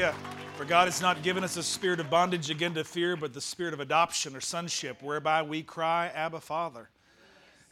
[0.00, 0.18] Hallelujah.
[0.56, 3.40] For God has not given us a spirit of bondage again to fear, but the
[3.40, 6.88] spirit of adoption or sonship, whereby we cry, Abba, Father.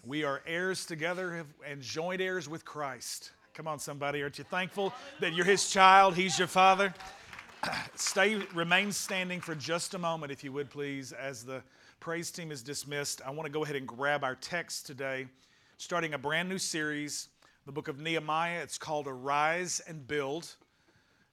[0.05, 3.33] We are heirs together and joint heirs with Christ.
[3.55, 4.23] Come on, somebody.
[4.23, 6.17] Aren't you thankful that you're his child?
[6.17, 6.93] He's your father.
[7.95, 11.63] Stay, remain standing for just a moment, if you would, please, as the
[11.99, 13.23] praise team is dismissed.
[13.25, 15.29] I want to go ahead and grab our text today,
[15.79, 17.29] starting a brand new series,
[17.65, 18.61] the book of Nehemiah.
[18.63, 20.57] It's called Arise and Build.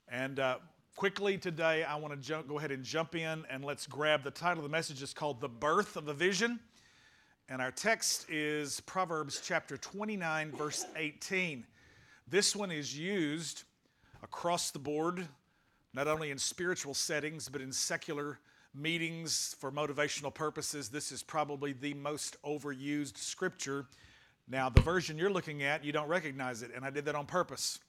[0.08, 0.60] And uh,
[0.96, 4.64] quickly today, I want to go ahead and jump in and let's grab the title
[4.64, 5.04] of the message.
[5.04, 6.60] It's called The Birth of a Vision.
[7.50, 11.66] And our text is Proverbs chapter 29, verse 18.
[12.30, 13.64] This one is used
[14.24, 15.28] across the board,
[15.94, 18.40] not only in spiritual settings, but in secular
[18.74, 20.88] meetings for motivational purposes.
[20.88, 23.86] This is probably the most overused scripture.
[24.48, 27.26] Now, the version you're looking at, you don't recognize it, and I did that on
[27.26, 27.80] purpose.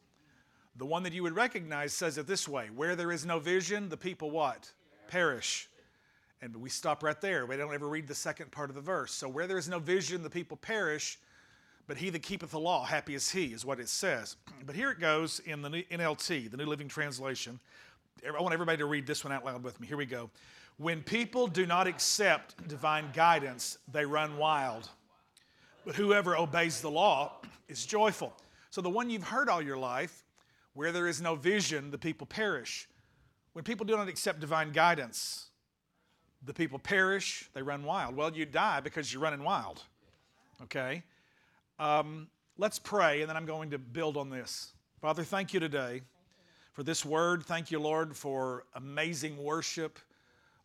[0.79, 3.89] The one that you would recognize says it this way Where there is no vision,
[3.89, 4.71] the people what?
[5.09, 5.69] Perish.
[6.43, 7.47] And we stop right there.
[7.47, 9.13] We don't ever read the second part of the verse.
[9.13, 11.19] So, where there is no vision, the people perish,
[11.87, 14.37] but he that keepeth the law, happy is he, is what it says.
[14.67, 17.59] But here it goes in the NLT, the New Living Translation.
[18.27, 19.87] I want everybody to read this one out loud with me.
[19.87, 20.31] Here we go.
[20.79, 24.91] When people do not accept divine guidance, they run wild.
[25.87, 28.35] But whoever obeys the law is joyful.
[28.71, 30.23] So, the one you've heard all your life
[30.77, 32.87] where there is no vision, the people perish.
[33.55, 35.47] When people do not accept divine guidance,
[36.45, 38.15] the people perish, they run wild.
[38.15, 39.83] Well, you die because you're running wild.
[40.65, 41.03] Okay?
[41.79, 44.75] Um, let's pray, and then I'm going to build on this.
[45.01, 46.03] Father, thank you today
[46.75, 47.47] for this word.
[47.47, 49.99] Thank you, Lord, for amazing worship.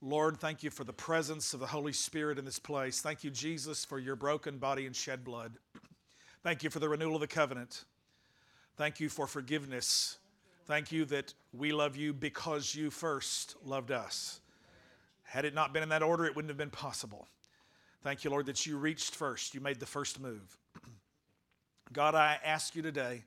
[0.01, 2.99] Lord, thank you for the presence of the Holy Spirit in this place.
[2.99, 5.53] Thank you, Jesus, for your broken body and shed blood.
[6.43, 7.85] Thank you for the renewal of the covenant.
[8.77, 10.17] Thank you for forgiveness.
[10.65, 14.39] Thank you that we love you because you first loved us.
[15.23, 17.27] Had it not been in that order, it wouldn't have been possible.
[18.03, 19.53] Thank you, Lord, that you reached first.
[19.53, 20.57] You made the first move.
[21.93, 23.23] God, I ask you today,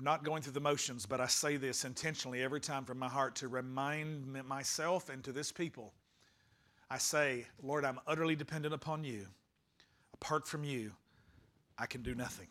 [0.00, 3.36] not going through the motions, but I say this intentionally every time from my heart
[3.36, 5.92] to remind myself and to this people.
[6.90, 9.26] I say, Lord, I'm utterly dependent upon you.
[10.14, 10.92] Apart from you,
[11.78, 12.48] I can do nothing.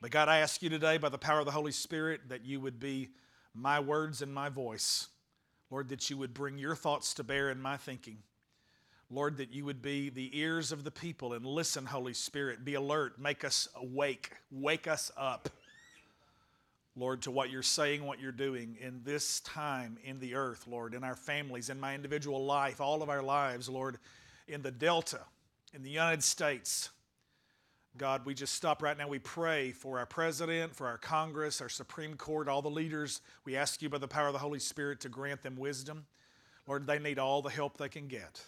[0.00, 2.60] But God, I ask you today by the power of the Holy Spirit that you
[2.60, 3.08] would be
[3.52, 5.08] my words and my voice.
[5.70, 8.18] Lord, that you would bring your thoughts to bear in my thinking.
[9.10, 12.64] Lord, that you would be the ears of the people and listen, Holy Spirit.
[12.64, 13.18] Be alert.
[13.18, 14.30] Make us awake.
[14.52, 15.48] Wake us up,
[16.94, 20.94] Lord, to what you're saying, what you're doing in this time in the earth, Lord,
[20.94, 23.98] in our families, in my individual life, all of our lives, Lord,
[24.46, 25.20] in the Delta,
[25.74, 26.90] in the United States.
[27.98, 29.08] God, we just stop right now.
[29.08, 33.20] We pray for our president, for our Congress, our Supreme Court, all the leaders.
[33.44, 36.06] We ask you by the power of the Holy Spirit to grant them wisdom.
[36.68, 38.40] Lord, they need all the help they can get.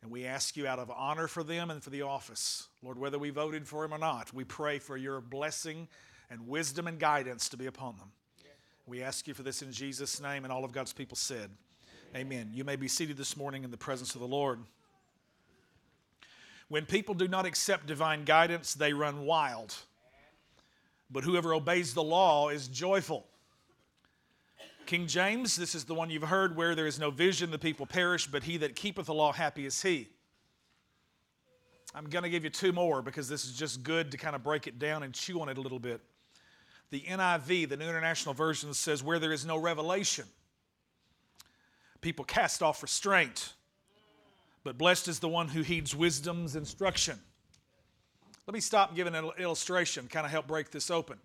[0.00, 3.18] And we ask you out of honor for them and for the office, Lord, whether
[3.18, 5.88] we voted for him or not, we pray for your blessing
[6.30, 8.12] and wisdom and guidance to be upon them.
[8.86, 11.50] We ask you for this in Jesus' name, and all of God's people said,
[12.14, 12.50] Amen.
[12.52, 14.60] You may be seated this morning in the presence of the Lord.
[16.72, 19.74] When people do not accept divine guidance, they run wild.
[21.10, 23.26] But whoever obeys the law is joyful.
[24.86, 27.84] King James, this is the one you've heard where there is no vision, the people
[27.84, 30.08] perish, but he that keepeth the law, happy is he.
[31.94, 34.42] I'm going to give you two more because this is just good to kind of
[34.42, 36.00] break it down and chew on it a little bit.
[36.88, 40.24] The NIV, the New International Version, says, Where there is no revelation,
[42.00, 43.52] people cast off restraint.
[44.64, 47.18] But blessed is the one who heeds wisdom's instruction.
[48.46, 51.18] Let me stop giving an illustration, kind of help break this open.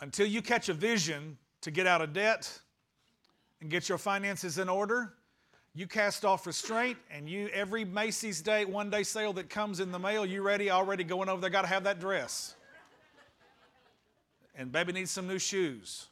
[0.00, 2.60] Until you catch a vision to get out of debt
[3.60, 5.14] and get your finances in order,
[5.74, 9.92] you cast off restraint and you every Macy's day, one day sale that comes in
[9.92, 12.54] the mail, you ready, already going over there, got to have that dress.
[14.56, 16.06] And baby needs some new shoes.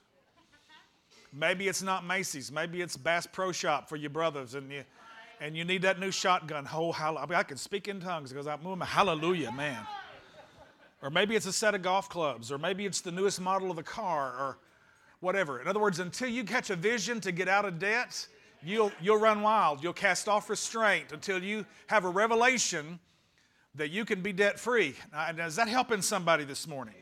[1.32, 4.84] Maybe it's not Macy's, maybe it's Bass Pro Shop for your brothers and you
[5.40, 6.68] and you need that new shotgun.
[6.72, 8.86] Oh, I, can speak in tongues because I'm moving.
[8.86, 9.86] Hallelujah, man.
[11.02, 13.76] Or maybe it's a set of golf clubs, or maybe it's the newest model of
[13.76, 14.58] the car, or
[15.20, 15.60] whatever.
[15.60, 18.26] In other words, until you catch a vision to get out of debt,
[18.62, 19.82] you'll, you'll run wild.
[19.82, 22.98] You'll cast off restraint until you have a revelation
[23.74, 24.94] that you can be debt free.
[25.12, 26.94] And is that helping somebody this morning?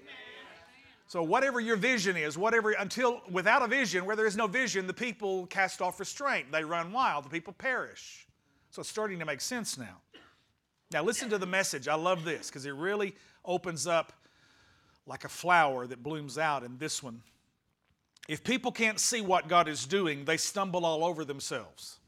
[1.06, 4.86] So, whatever your vision is, whatever, until without a vision, where there is no vision,
[4.86, 6.50] the people cast off restraint.
[6.50, 8.26] They run wild, the people perish.
[8.70, 10.00] So it's starting to make sense now.
[10.90, 11.88] Now, listen to the message.
[11.88, 13.14] I love this because it really
[13.44, 14.12] opens up
[15.06, 17.22] like a flower that blooms out in this one.
[18.26, 21.98] If people can't see what God is doing, they stumble all over themselves.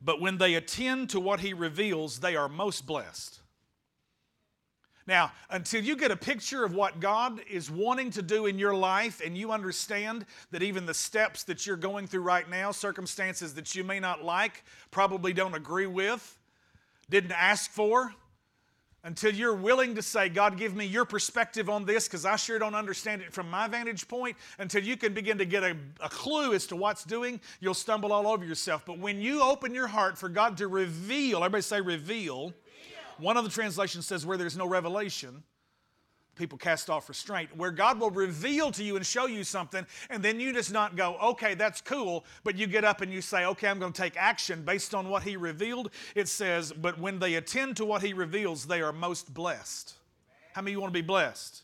[0.00, 3.40] But when they attend to what He reveals, they are most blessed.
[5.06, 8.74] Now, until you get a picture of what God is wanting to do in your
[8.74, 13.54] life and you understand that even the steps that you're going through right now, circumstances
[13.54, 16.38] that you may not like, probably don't agree with,
[17.10, 18.14] didn't ask for,
[19.04, 22.58] until you're willing to say, God, give me your perspective on this because I sure
[22.58, 26.08] don't understand it from my vantage point, until you can begin to get a, a,
[26.08, 28.86] clue as to what's doing, you'll stumble all over yourself.
[28.86, 32.54] But when you open your heart for God to reveal, everybody say reveal,
[33.18, 35.42] one of the translations says, where there's no revelation,
[36.36, 40.22] people cast off restraint, where God will reveal to you and show you something, and
[40.22, 43.44] then you just not go, okay, that's cool, but you get up and you say,
[43.44, 45.90] okay, I'm going to take action based on what He revealed.
[46.14, 49.94] It says, but when they attend to what He reveals, they are most blessed.
[50.52, 51.62] How many of you want to be blessed?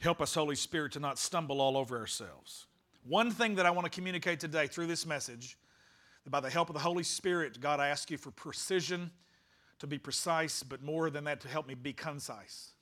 [0.00, 2.66] Help us, Holy Spirit, to not stumble all over ourselves.
[3.06, 5.58] One thing that I want to communicate today through this message,
[6.24, 9.10] that by the help of the Holy Spirit, God, I ask you for precision
[9.80, 12.72] to be precise, but more than that, to help me be concise.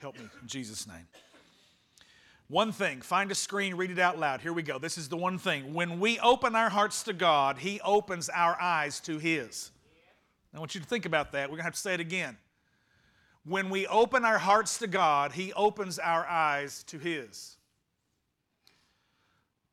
[0.00, 1.06] Help me in Jesus' name.
[2.48, 4.40] One thing, find a screen, read it out loud.
[4.40, 4.78] Here we go.
[4.78, 5.74] This is the one thing.
[5.74, 9.70] When we open our hearts to God, He opens our eyes to His.
[10.54, 11.48] I want you to think about that.
[11.48, 12.36] We're going to have to say it again.
[13.44, 17.56] When we open our hearts to God, He opens our eyes to His.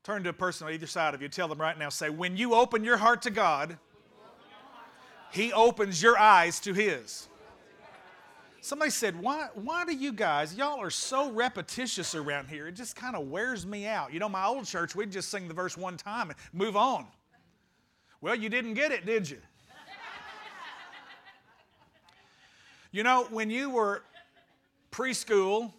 [0.04, 1.30] Turn to a person on either side of you.
[1.30, 3.78] Tell them right now, say, When you open your heart to God,
[5.32, 7.28] he opens your eyes to His.
[8.66, 12.68] Somebody said, why, why do you guys, y'all are so repetitious around here?
[12.68, 14.12] It just kind of wears me out.
[14.12, 17.06] You know, my old church, we'd just sing the verse one time and move on.
[18.22, 19.38] Well, you didn't get it, did you?
[22.92, 24.02] you know, when you were
[24.92, 25.72] preschool,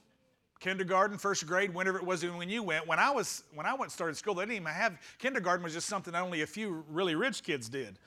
[0.60, 3.90] kindergarten, first grade, whenever it was when you went, when I was when I went
[3.90, 7.42] started school, they didn't even have kindergarten was just something only a few really rich
[7.42, 7.98] kids did.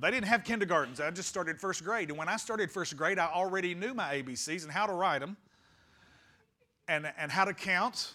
[0.00, 1.00] They didn't have kindergartens.
[1.00, 2.10] I just started first grade.
[2.10, 5.20] And when I started first grade, I already knew my ABCs and how to write
[5.20, 5.36] them
[6.86, 8.12] and, and how to count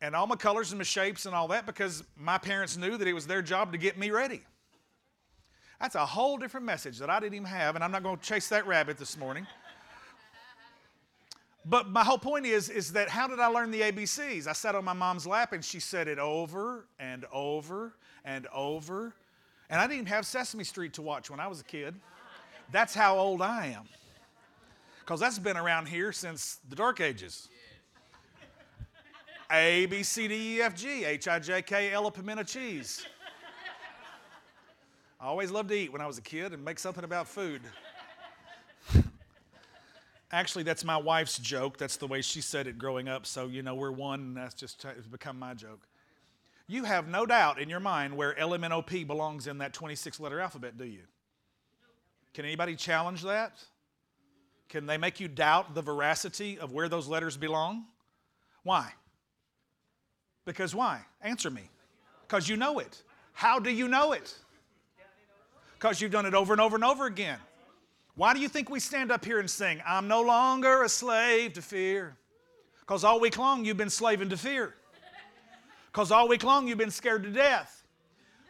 [0.00, 3.06] and all my colors and my shapes and all that because my parents knew that
[3.06, 4.40] it was their job to get me ready.
[5.78, 8.22] That's a whole different message that I didn't even have, and I'm not going to
[8.22, 9.46] chase that rabbit this morning.
[11.66, 14.46] But my whole point is, is that how did I learn the ABCs?
[14.46, 19.14] I sat on my mom's lap and she said it over and over and over
[19.70, 21.94] and I didn't even have Sesame Street to watch when I was a kid.
[22.72, 23.84] That's how old I am.
[25.00, 27.48] Because that's been around here since the dark ages.
[29.50, 33.06] A, B, C, D, E, F, G, H, I, J, K, L, pimento cheese.
[35.20, 37.62] I always loved to eat when I was a kid and make something about food.
[40.32, 41.78] Actually, that's my wife's joke.
[41.78, 43.24] That's the way she said it growing up.
[43.24, 45.80] So, you know, we're one, and that's just become my joke.
[46.66, 50.78] You have no doubt in your mind where LMNOP belongs in that 26 letter alphabet,
[50.78, 51.02] do you?
[52.32, 53.52] Can anybody challenge that?
[54.68, 57.84] Can they make you doubt the veracity of where those letters belong?
[58.62, 58.92] Why?
[60.44, 61.02] Because why?
[61.22, 61.70] Answer me.
[62.26, 63.02] Because you know it.
[63.32, 64.34] How do you know it?
[65.74, 67.38] Because you've done it over and over and over again.
[68.14, 71.52] Why do you think we stand up here and sing, I'm no longer a slave
[71.54, 72.16] to fear?
[72.80, 74.74] Because all week long you've been slaving to fear.
[75.94, 77.84] Because all week long you've been scared to death.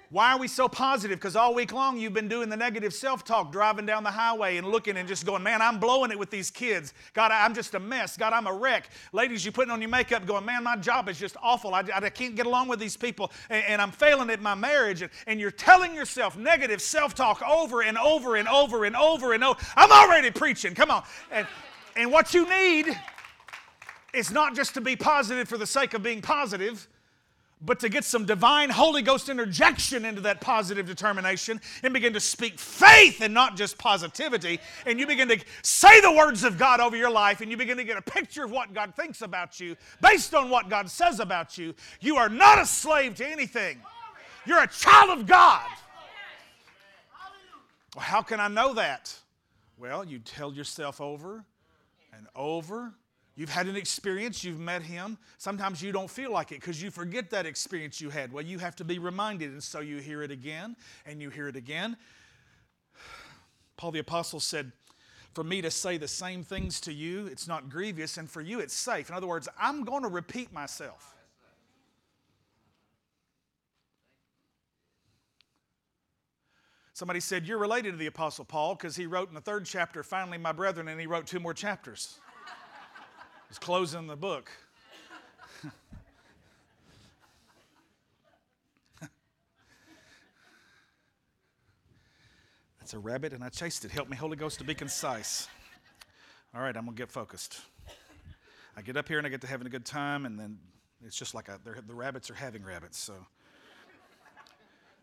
[0.08, 1.18] Why are we so positive?
[1.18, 4.56] Because all week long you've been doing the negative self talk, driving down the highway
[4.56, 6.94] and looking and just going, man, I'm blowing it with these kids.
[7.12, 8.16] God, I'm just a mess.
[8.16, 8.88] God, I'm a wreck.
[9.12, 11.74] Ladies, you're putting on your makeup going, man, my job is just awful.
[11.74, 15.02] I, I can't get along with these people and, and I'm failing at my marriage.
[15.02, 19.34] And, and you're telling yourself negative self talk over and over and over and over
[19.34, 19.60] and over.
[19.76, 20.74] I'm already preaching.
[20.74, 21.02] Come on.
[21.30, 21.46] And,
[21.94, 22.98] and what you need
[24.14, 26.88] is not just to be positive for the sake of being positive
[27.64, 32.20] but to get some divine Holy Ghost interjection into that positive determination and begin to
[32.20, 34.60] speak faith and not just positivity.
[34.86, 37.76] And you begin to say the words of God over your life and you begin
[37.78, 41.20] to get a picture of what God thinks about you based on what God says
[41.20, 41.74] about you.
[42.00, 43.80] You are not a slave to anything,
[44.46, 45.66] you're a child of God.
[47.94, 49.16] Well, how can I know that?
[49.78, 51.44] Well, you tell yourself over
[52.12, 52.94] and over
[53.36, 55.18] You've had an experience, you've met him.
[55.38, 58.32] Sometimes you don't feel like it because you forget that experience you had.
[58.32, 61.48] Well, you have to be reminded, and so you hear it again and you hear
[61.48, 61.96] it again.
[63.76, 64.70] Paul the Apostle said,
[65.32, 68.60] For me to say the same things to you, it's not grievous, and for you,
[68.60, 69.08] it's safe.
[69.08, 71.16] In other words, I'm going to repeat myself.
[76.92, 80.04] Somebody said, You're related to the Apostle Paul because he wrote in the third chapter,
[80.04, 82.20] Finally, my brethren, and he wrote two more chapters.
[83.54, 84.50] It's closing the book.
[92.80, 93.92] That's a rabbit, and I chased it.
[93.92, 95.46] Help me, Holy Ghost, to be concise.
[96.52, 97.60] All right, I'm going to get focused.
[98.76, 100.58] I get up here and I get to having a good time, and then
[101.06, 102.98] it's just like a, the rabbits are having rabbits.
[102.98, 103.14] So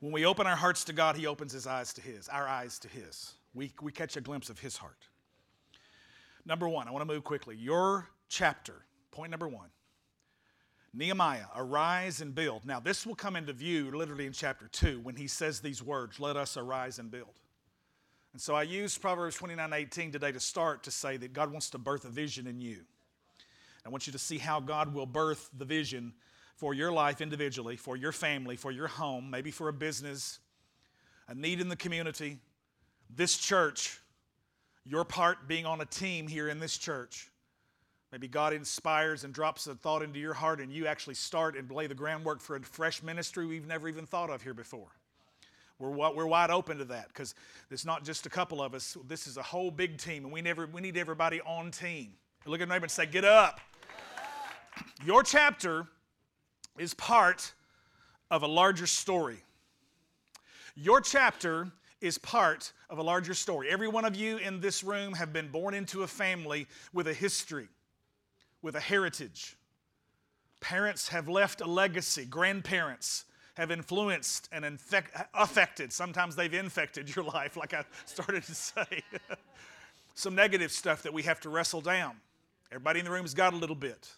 [0.01, 2.79] when we open our hearts to God, He opens His eyes to His, our eyes
[2.79, 3.31] to His.
[3.53, 5.07] We, we catch a glimpse of His heart.
[6.45, 7.55] Number one, I want to move quickly.
[7.55, 9.69] Your chapter, point number one
[10.93, 12.65] Nehemiah, arise and build.
[12.65, 16.19] Now, this will come into view literally in chapter 2 when he says these words,
[16.19, 17.39] let us arise and build.
[18.33, 21.69] And so I used Proverbs 29 18 today to start to say that God wants
[21.71, 22.79] to birth a vision in you.
[23.85, 26.13] I want you to see how God will birth the vision
[26.55, 30.39] for your life individually, for your family, for your home, maybe for a business,
[31.27, 32.37] a need in the community,
[33.09, 33.99] this church,
[34.85, 37.30] your part being on a team here in this church.
[38.11, 41.71] Maybe God inspires and drops a thought into your heart, and you actually start and
[41.71, 44.89] lay the groundwork for a fresh ministry we've never even thought of here before.
[45.79, 47.33] We're, we're wide open to that because
[47.71, 48.97] it's not just a couple of us.
[49.07, 52.13] This is a whole big team, and we, never, we need everybody on team.
[52.45, 53.59] Look at neighbor and say, Get up.
[55.05, 55.87] Your chapter
[56.77, 57.53] is part
[58.29, 59.37] of a larger story.
[60.75, 63.69] Your chapter is part of a larger story.
[63.69, 67.13] Every one of you in this room have been born into a family with a
[67.13, 67.67] history,
[68.61, 69.55] with a heritage.
[70.59, 73.25] Parents have left a legacy, grandparents
[73.55, 75.91] have influenced and infect, affected.
[75.91, 79.03] Sometimes they've infected your life, like I started to say.
[80.15, 82.15] Some negative stuff that we have to wrestle down.
[82.71, 84.09] Everybody in the room has got a little bit.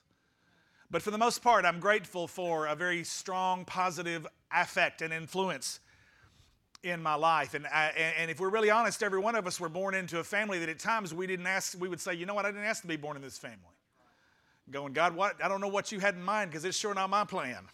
[0.91, 5.79] But for the most part, I'm grateful for a very strong, positive affect and influence
[6.83, 7.53] in my life.
[7.53, 10.23] And, I, and if we're really honest, every one of us were born into a
[10.23, 12.65] family that at times we didn't ask, we would say, you know what, I didn't
[12.65, 13.57] ask to be born in this family.
[14.71, 15.43] Going, God, what?
[15.43, 17.65] I don't know what you had in mind because it's sure not my plan.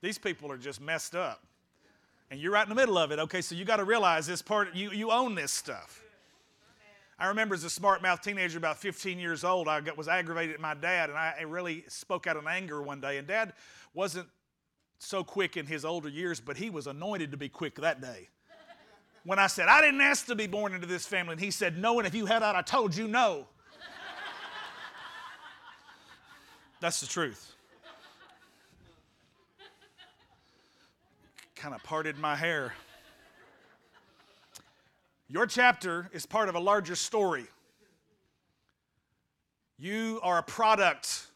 [0.00, 1.42] These people are just messed up.
[2.30, 3.18] And you're right in the middle of it.
[3.18, 6.02] Okay, so you got to realize this part, you, you own this stuff.
[7.18, 10.54] I remember as a smart mouth teenager, about 15 years old, I got, was aggravated
[10.54, 13.16] at my dad, and I, really spoke out in anger one day.
[13.16, 13.54] And dad
[13.94, 14.28] wasn't
[14.98, 18.28] so quick in his older years, but he was anointed to be quick that day.
[19.24, 21.78] When I said, I didn't ask to be born into this family, and he said,
[21.78, 23.46] No, and if you had out, I told you no.
[26.86, 27.52] That's the truth.
[31.56, 32.74] kind of parted my hair.
[35.28, 37.46] Your chapter is part of a larger story.
[39.80, 41.26] You are a product.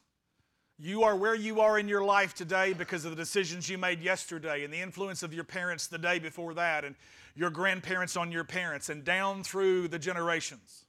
[0.79, 4.01] You are where you are in your life today because of the decisions you made
[4.01, 6.95] yesterday and the influence of your parents the day before that and
[7.35, 10.85] your grandparents on your parents and down through the generations.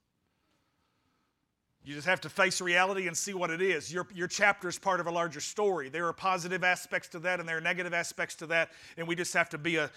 [1.83, 3.91] You just have to face reality and see what it is.
[3.91, 5.89] Your, your chapter is part of a larger story.
[5.89, 8.69] There are positive aspects to that and there are negative aspects to that.
[8.97, 9.89] And we just have to be a,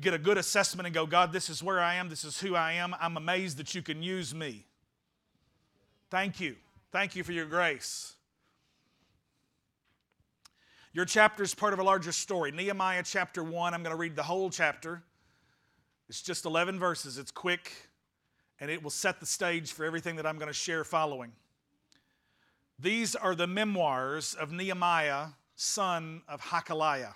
[0.00, 2.08] get a good assessment and go, God, this is where I am.
[2.08, 2.94] This is who I am.
[3.00, 4.66] I'm amazed that you can use me.
[6.10, 6.54] Thank you.
[6.92, 8.14] Thank you for your grace.
[10.92, 12.52] Your chapter is part of a larger story.
[12.52, 15.02] Nehemiah chapter 1, I'm going to read the whole chapter.
[16.08, 17.16] It's just 11 verses.
[17.16, 17.72] It's quick,
[18.60, 21.32] and it will set the stage for everything that I'm going to share following.
[22.78, 27.14] These are the memoirs of Nehemiah, son of Hakaliah.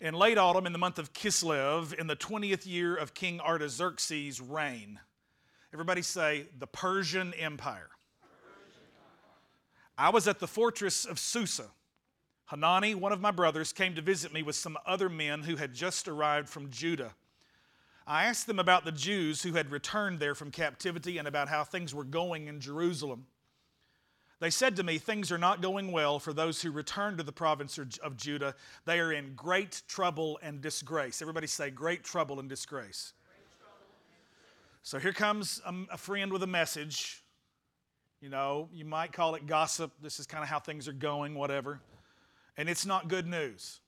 [0.00, 4.40] In late autumn, in the month of Kislev, in the 20th year of King Artaxerxes'
[4.40, 5.00] reign,
[5.72, 7.90] everybody say, the Persian Empire.
[9.96, 11.70] I was at the fortress of Susa.
[12.46, 15.74] Hanani, one of my brothers, came to visit me with some other men who had
[15.74, 17.14] just arrived from Judah.
[18.08, 21.62] I asked them about the Jews who had returned there from captivity and about how
[21.62, 23.26] things were going in Jerusalem.
[24.40, 27.32] They said to me, Things are not going well for those who return to the
[27.32, 28.54] province of Judah.
[28.86, 31.20] They are in great trouble and disgrace.
[31.20, 33.12] Everybody say, Great trouble and disgrace.
[34.82, 37.22] So here comes um, a friend with a message.
[38.22, 39.92] You know, you might call it gossip.
[40.00, 41.80] This is kind of how things are going, whatever.
[42.56, 43.80] And it's not good news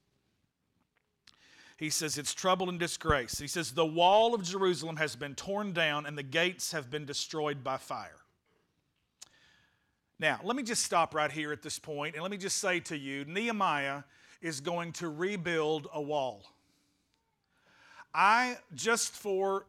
[1.80, 3.38] he says it's trouble and disgrace.
[3.38, 7.06] He says the wall of Jerusalem has been torn down and the gates have been
[7.06, 8.18] destroyed by fire.
[10.18, 12.80] Now, let me just stop right here at this point and let me just say
[12.80, 14.02] to you Nehemiah
[14.42, 16.42] is going to rebuild a wall.
[18.14, 19.64] I, just for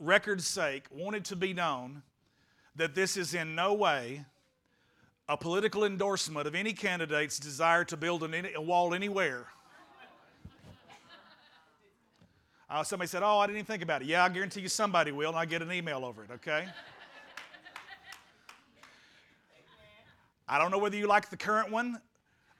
[0.00, 2.02] record's sake, wanted to be known
[2.74, 4.24] that this is in no way
[5.28, 9.46] a political endorsement of any candidate's desire to build a wall anywhere.
[12.74, 14.08] Uh, somebody said, Oh, I didn't even think about it.
[14.08, 16.66] Yeah, I guarantee you somebody will, and I get an email over it, okay?
[20.48, 22.00] I don't know whether you like the current one.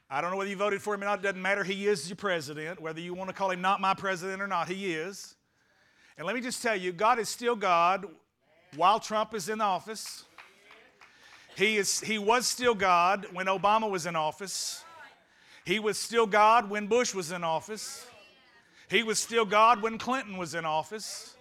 [0.09, 1.19] I don't know whether you voted for him or not.
[1.19, 1.65] It doesn't matter.
[1.65, 2.81] He is your president.
[2.81, 5.35] Whether you want to call him not my president or not, he is.
[6.17, 8.07] And let me just tell you, God is still God
[8.77, 10.23] while Trump is in office.
[11.57, 14.85] He, is, he was still God when Obama was in office.
[15.65, 18.07] He was still God when Bush was in office.
[18.89, 21.37] He was still God when Clinton was in office.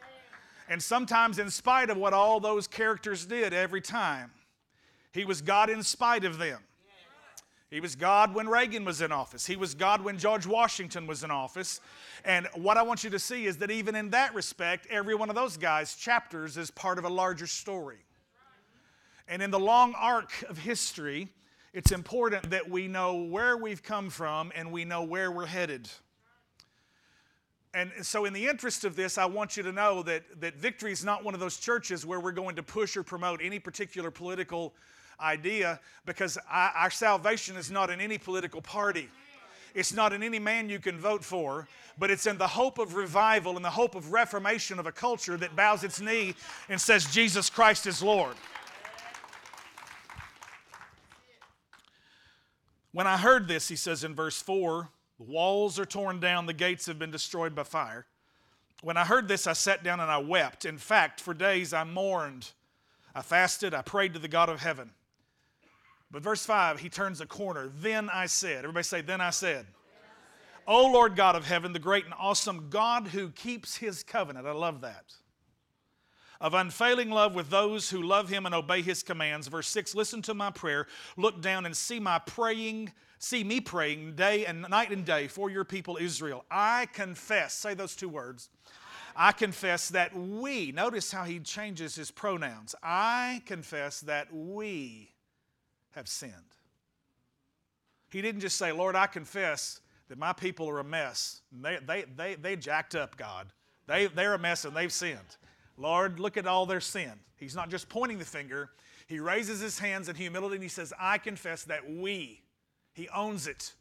[0.70, 4.32] And sometimes, in spite of what all those characters did every time,
[5.12, 6.60] He was God in spite of them.
[7.70, 9.48] He was God when Reagan was in office.
[9.48, 11.82] He was God when George Washington was in office.
[12.24, 15.30] And what I want you to see is that even in that respect, every one
[15.30, 18.06] of those guys' chapters is part of a larger story.
[19.28, 21.30] And in the long arc of history,
[21.74, 25.90] it's important that we know where we've come from and we know where we're headed.
[27.76, 30.92] And so, in the interest of this, I want you to know that, that Victory
[30.92, 34.12] is not one of those churches where we're going to push or promote any particular
[34.12, 34.74] political
[35.20, 39.10] idea because I, our salvation is not in any political party.
[39.74, 42.94] It's not in any man you can vote for, but it's in the hope of
[42.94, 46.36] revival and the hope of reformation of a culture that bows its knee
[46.70, 48.36] and says, Jesus Christ is Lord.
[52.92, 54.90] When I heard this, he says in verse 4,
[55.28, 58.06] walls are torn down, the gates have been destroyed by fire.
[58.82, 60.66] When I heard this, I sat down and I wept.
[60.66, 62.52] In fact, for days I mourned.
[63.16, 64.92] I fasted, I prayed to the God of heaven.
[66.12, 67.70] But verse 5, he turns a corner.
[67.82, 69.66] Then I said, everybody say, Then I said,
[70.68, 74.48] O Lord God of heaven, the great and awesome God who keeps his covenant.
[74.48, 75.14] I love that.
[76.40, 79.48] Of unfailing love with those who love him and obey his commands.
[79.48, 80.88] Verse 6 Listen to my prayer.
[81.18, 82.92] Look down and see my praying,
[83.24, 86.44] see me praying day and night and day for your people Israel.
[86.52, 88.50] I confess, say those two words.
[89.16, 92.76] I confess that we, notice how he changes his pronouns.
[92.84, 95.14] I confess that we
[95.92, 96.34] have sinned.
[98.10, 101.42] He didn't just say, Lord, I confess that my people are a mess.
[101.52, 103.48] They, they, they, they jacked up, God.
[103.88, 105.38] They, they're a mess and they've sinned.
[105.78, 107.14] Lord, look at all their sin.
[107.38, 108.72] He's not just pointing the finger,
[109.08, 112.43] he raises his hands in humility and he says, I confess that we,
[112.94, 113.74] he owns it.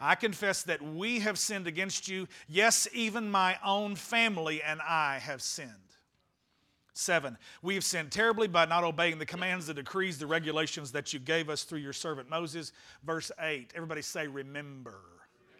[0.00, 2.28] I confess that we have sinned against you.
[2.48, 5.70] Yes, even my own family and I have sinned.
[6.92, 11.12] Seven, we have sinned terribly by not obeying the commands, the decrees, the regulations that
[11.12, 12.72] you gave us through your servant Moses.
[13.04, 15.00] Verse eight, everybody say, Remember.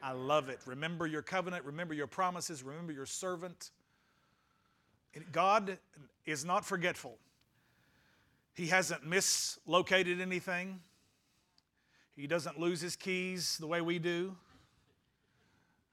[0.01, 0.61] I love it.
[0.67, 3.71] Remember your covenant, remember your promises, remember your servant.
[5.33, 5.79] God
[6.27, 7.17] is not forgetful.
[8.55, 10.81] He hasn't mislocated anything.
[12.17, 14.37] He doesn't lose his keys the way we do.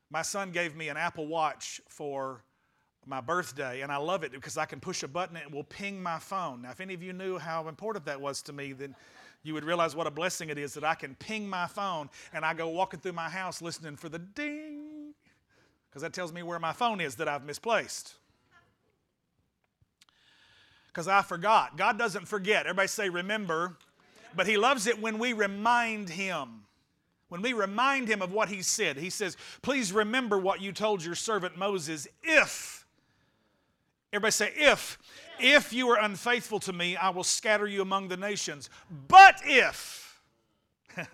[0.09, 2.43] My son gave me an Apple Watch for
[3.05, 5.63] my birthday, and I love it because I can push a button and it will
[5.63, 6.61] ping my phone.
[6.61, 8.95] Now, if any of you knew how important that was to me, then
[9.41, 12.45] you would realize what a blessing it is that I can ping my phone and
[12.45, 15.15] I go walking through my house listening for the ding,
[15.89, 18.13] because that tells me where my phone is that I've misplaced.
[20.87, 21.77] Because I forgot.
[21.77, 22.65] God doesn't forget.
[22.65, 23.77] Everybody say, remember.
[24.35, 26.63] But He loves it when we remind Him.
[27.29, 28.97] When we remind Him of what He said.
[28.97, 32.81] He says, please remember what you told your servant Moses if
[34.13, 34.99] Everybody say, if.
[35.39, 38.69] If you are unfaithful to me, I will scatter you among the nations.
[39.07, 40.21] But if.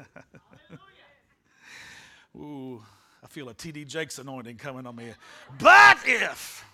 [2.35, 2.83] Ooh,
[3.23, 3.85] I feel a T.D.
[3.85, 5.13] Jakes anointing coming on me.
[5.59, 6.65] But if.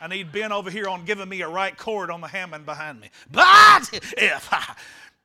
[0.00, 3.00] I need Ben over here on giving me a right chord on the Hammond behind
[3.00, 3.10] me.
[3.30, 4.50] But if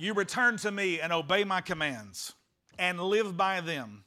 [0.00, 2.32] you return to me and obey my commands
[2.78, 4.04] and live by them,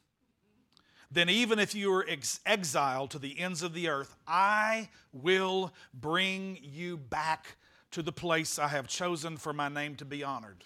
[1.11, 5.71] then even if you are ex- exiled to the ends of the earth, I will
[5.93, 7.57] bring you back
[7.91, 10.63] to the place I have chosen for my name to be honored.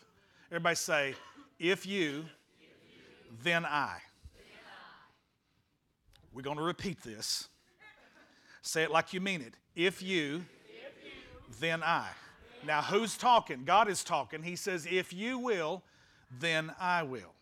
[0.49, 1.15] Everybody say,
[1.59, 2.23] if you,
[3.43, 3.97] then I.
[6.31, 7.49] We're going to repeat this.
[8.61, 9.55] Say it like you mean it.
[9.75, 10.45] If you,
[11.59, 12.07] then I.
[12.65, 13.63] Now, who's talking?
[13.63, 14.43] God is talking.
[14.43, 15.83] He says, If you will,
[16.39, 17.33] then I will.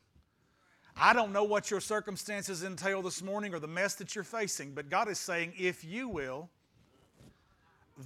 [0.98, 4.72] I don't know what your circumstances entail this morning or the mess that you're facing,
[4.72, 6.50] but God is saying, if you will,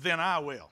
[0.01, 0.71] then I will.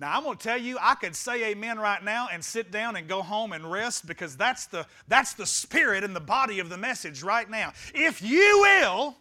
[0.00, 2.94] Now, I'm going to tell you, I could say amen right now and sit down
[2.94, 6.68] and go home and rest because that's the, that's the spirit and the body of
[6.68, 7.72] the message right now.
[7.92, 9.16] If you will,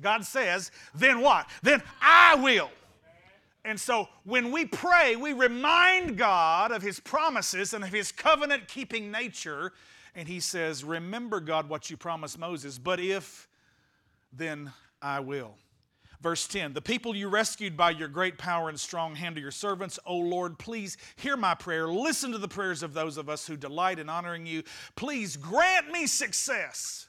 [0.00, 1.46] God says, then what?
[1.62, 2.70] Then I will.
[3.64, 8.68] And so when we pray, we remind God of His promises and of His covenant
[8.68, 9.72] keeping nature
[10.14, 13.48] and he says, Remember, God, what you promised Moses, but if,
[14.32, 15.54] then I will.
[16.20, 19.50] Verse 10 The people you rescued by your great power and strong hand are your
[19.50, 19.98] servants.
[20.06, 21.88] O Lord, please hear my prayer.
[21.88, 24.62] Listen to the prayers of those of us who delight in honoring you.
[24.96, 27.08] Please grant me success.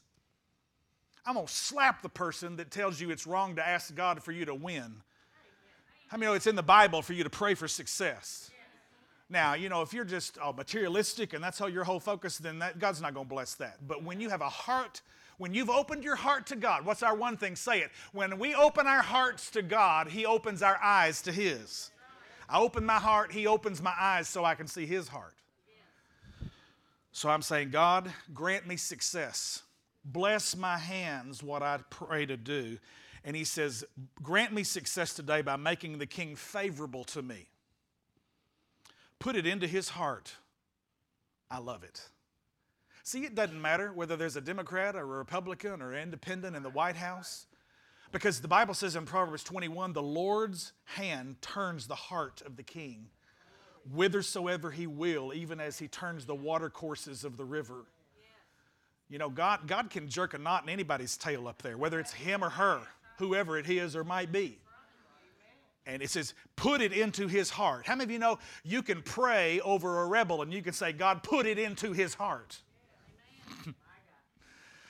[1.26, 4.34] I'm going to slap the person that tells you it's wrong to ask God for
[4.34, 5.04] you to win
[6.13, 8.52] I mean, it's in the Bible for you to pray for success.
[9.32, 12.60] Now, you know, if you're just uh, materialistic and that's how your whole focus, then
[12.60, 13.88] that, God's not going to bless that.
[13.88, 15.02] But when you have a heart,
[15.39, 17.56] when you've opened your heart to God, what's our one thing?
[17.56, 17.89] Say it.
[18.12, 21.89] When we open our hearts to God, He opens our eyes to His.
[22.47, 25.34] I open my heart, He opens my eyes so I can see His heart.
[27.12, 29.63] So I'm saying, God, grant me success.
[30.06, 32.78] Bless my hands, what I pray to do.
[33.24, 33.84] And He says,
[34.22, 37.48] grant me success today by making the King favorable to me
[39.24, 40.36] put it into his heart.
[41.50, 42.10] I love it.
[43.04, 46.70] See, it doesn't matter whether there's a Democrat or a Republican or independent in the
[46.70, 47.46] White House,
[48.12, 52.64] because the Bible says in Proverbs 21 the Lord's hand turns the heart of the
[52.64, 53.08] king
[53.94, 57.86] whithersoever he will, even as he turns the watercourses of the river.
[59.10, 62.14] You know, God, God can jerk a knot in anybody's tail up there, whether it's
[62.14, 62.82] him or her,
[63.17, 64.60] whoever it is or might be.
[65.86, 67.86] And it says, put it into his heart.
[67.86, 70.93] How many of you know you can pray over a rebel and you can say,
[70.93, 72.62] God, put it into his heart?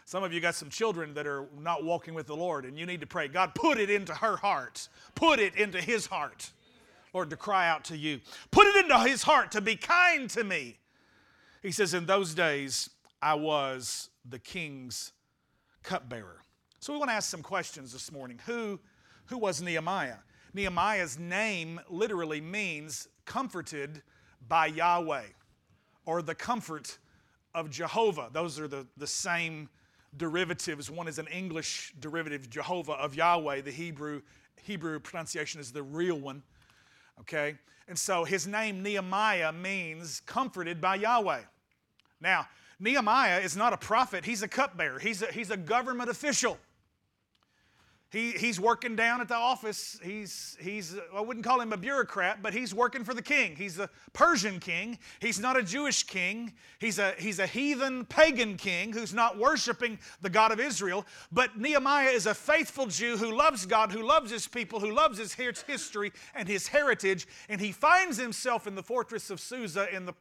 [0.05, 2.85] some of you got some children that are not walking with the Lord and you
[2.85, 4.87] need to pray, God, put it into her heart.
[5.15, 6.51] Put it into his heart.
[7.11, 8.19] Lord, to cry out to you.
[8.51, 10.77] Put it into his heart to be kind to me.
[11.63, 12.89] He says, In those days,
[13.21, 15.11] I was the king's
[15.81, 16.42] cupbearer.
[16.83, 18.41] So we want to ask some questions this morning.
[18.45, 18.77] Who,
[19.27, 20.17] who was Nehemiah?
[20.53, 24.01] Nehemiah's name literally means comforted
[24.49, 25.27] by Yahweh
[26.05, 26.97] or the comfort
[27.55, 28.27] of Jehovah.
[28.33, 29.69] Those are the, the same
[30.17, 30.91] derivatives.
[30.91, 33.61] One is an English derivative, Jehovah of Yahweh.
[33.61, 34.21] The Hebrew,
[34.61, 36.43] Hebrew pronunciation is the real one.
[37.21, 37.55] Okay?
[37.87, 41.43] And so his name, Nehemiah, means comforted by Yahweh.
[42.19, 42.45] Now,
[42.77, 46.57] Nehemiah is not a prophet, he's a cupbearer, he's a, he's a government official.
[48.13, 49.99] He, he's working down at the office.
[50.03, 53.55] He's, he's, I wouldn't call him a bureaucrat, but he's working for the king.
[53.55, 54.99] He's a Persian king.
[55.19, 56.53] He's not a Jewish king.
[56.77, 61.07] He's a, he's a heathen pagan king who's not worshiping the God of Israel.
[61.31, 65.17] But Nehemiah is a faithful Jew who loves God, who loves his people, who loves
[65.17, 67.25] his history and his heritage.
[67.49, 70.13] And he finds himself in the fortress of Susa in the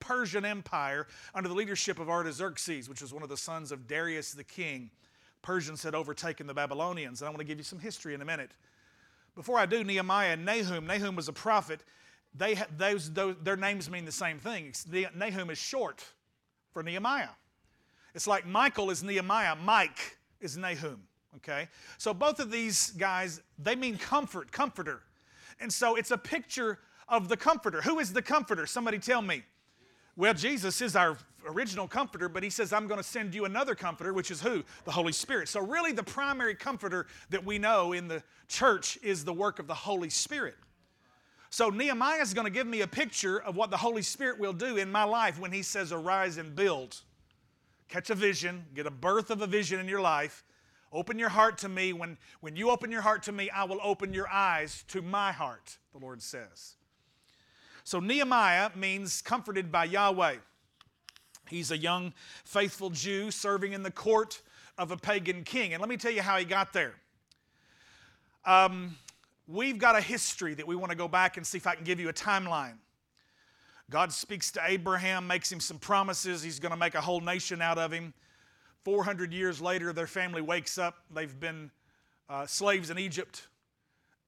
[0.00, 4.32] Persian Empire under the leadership of Artaxerxes, which was one of the sons of Darius
[4.32, 4.90] the king.
[5.48, 7.22] Persians had overtaken the Babylonians.
[7.22, 8.50] And I want to give you some history in a minute.
[9.34, 11.80] Before I do, Nehemiah and Nahum, Nahum was a prophet.
[12.34, 14.74] They, those, those, their names mean the same thing.
[15.16, 16.04] Nahum is short
[16.74, 17.30] for Nehemiah.
[18.14, 21.00] It's like Michael is Nehemiah, Mike is Nahum.
[21.36, 21.68] Okay?
[21.96, 25.00] So both of these guys, they mean comfort, comforter.
[25.60, 27.80] And so it's a picture of the comforter.
[27.80, 28.66] Who is the comforter?
[28.66, 29.44] Somebody tell me.
[30.14, 33.74] Well, Jesus is our original comforter, but he says, I'm going to send you another
[33.74, 34.64] comforter, which is who?
[34.84, 35.48] The Holy Spirit.
[35.48, 39.66] So, really, the primary comforter that we know in the church is the work of
[39.66, 40.56] the Holy Spirit.
[41.50, 44.52] So, Nehemiah is going to give me a picture of what the Holy Spirit will
[44.52, 46.96] do in my life when he says, Arise and build.
[47.88, 50.44] Catch a vision, get a birth of a vision in your life.
[50.92, 51.92] Open your heart to me.
[51.92, 55.32] When, when you open your heart to me, I will open your eyes to my
[55.32, 56.76] heart, the Lord says.
[57.84, 60.36] So Nehemiah means comforted by Yahweh.
[61.48, 62.12] He's a young,
[62.44, 64.42] faithful Jew serving in the court
[64.76, 65.74] of a pagan king.
[65.74, 66.94] And let me tell you how he got there.
[68.44, 68.96] Um,
[69.46, 71.84] we've got a history that we want to go back and see if I can
[71.84, 72.74] give you a timeline.
[73.90, 76.42] God speaks to Abraham, makes him some promises.
[76.42, 78.12] He's going to make a whole nation out of him.
[78.84, 80.96] 400 years later, their family wakes up.
[81.10, 81.70] They've been
[82.28, 83.48] uh, slaves in Egypt.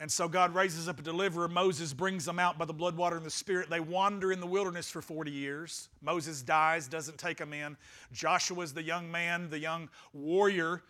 [0.01, 1.47] And so God raises up a deliverer.
[1.47, 3.69] Moses brings them out by the blood, water, and the Spirit.
[3.69, 5.91] They wander in the wilderness for 40 years.
[6.01, 7.77] Moses dies, doesn't take them in.
[8.11, 10.83] Joshua's the young man, the young warrior.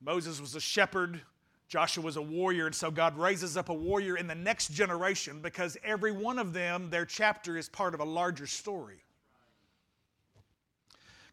[0.00, 1.20] Moses was a shepherd.
[1.68, 2.64] Joshua was a warrior.
[2.64, 6.54] And so God raises up a warrior in the next generation because every one of
[6.54, 9.04] them, their chapter is part of a larger story.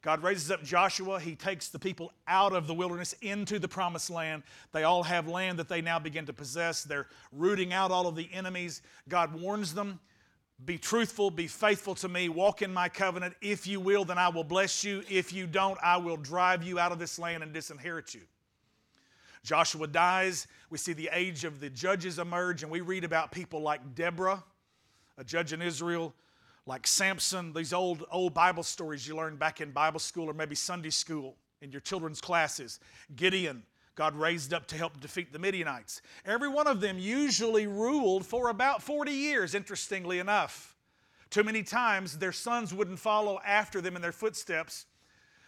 [0.01, 1.19] God raises up Joshua.
[1.19, 4.43] He takes the people out of the wilderness into the promised land.
[4.71, 6.83] They all have land that they now begin to possess.
[6.83, 8.81] They're rooting out all of the enemies.
[9.09, 9.99] God warns them
[10.65, 13.33] be truthful, be faithful to me, walk in my covenant.
[13.41, 15.03] If you will, then I will bless you.
[15.09, 18.21] If you don't, I will drive you out of this land and disinherit you.
[19.43, 20.47] Joshua dies.
[20.69, 24.43] We see the age of the judges emerge, and we read about people like Deborah,
[25.17, 26.13] a judge in Israel,
[26.69, 30.53] like Samson, these old, old Bible stories you learned back in Bible school or maybe
[30.53, 32.79] Sunday school in your children's classes.
[33.15, 33.63] Gideon,
[33.95, 36.03] God raised up to help defeat the Midianites.
[36.27, 40.75] Every one of them usually ruled for about 40 years, interestingly enough.
[41.32, 44.86] Too many times their sons wouldn't follow after them in their footsteps.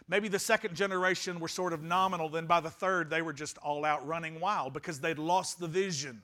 [0.08, 3.58] Maybe the second generation were sort of nominal, then by the third, they were just
[3.58, 6.20] all out running wild because they'd lost the vision.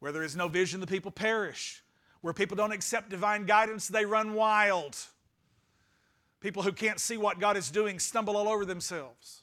[0.00, 1.83] Where there is no vision, the people perish.
[2.24, 4.96] Where people don't accept divine guidance, they run wild.
[6.40, 9.42] People who can't see what God is doing stumble all over themselves.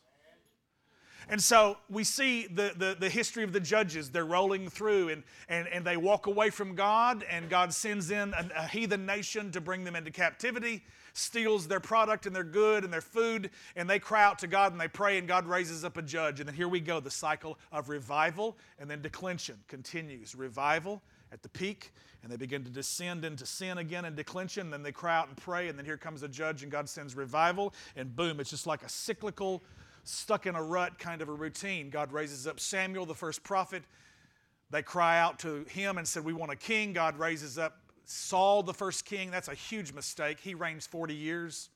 [1.29, 4.09] And so we see the, the, the, history of the judges.
[4.09, 8.33] They're rolling through and, and, and they walk away from God, and God sends in
[8.33, 12.83] a, a heathen nation to bring them into captivity, steals their product and their good
[12.83, 15.85] and their food, and they cry out to God and they pray, and God raises
[15.85, 16.39] up a judge.
[16.39, 20.33] And then here we go the cycle of revival and then declension continues.
[20.33, 21.91] Revival at the peak,
[22.23, 24.67] and they begin to descend into sin again and declension.
[24.67, 26.89] And then they cry out and pray, and then here comes a judge, and God
[26.89, 29.63] sends revival, and boom, it's just like a cyclical
[30.03, 31.89] stuck in a rut kind of a routine.
[31.89, 33.83] God raises up Samuel, the first prophet.
[34.69, 36.93] They cry out to him and said, We want a king.
[36.93, 39.31] God raises up Saul, the first king.
[39.31, 40.39] That's a huge mistake.
[40.39, 41.69] He reigns 40 years.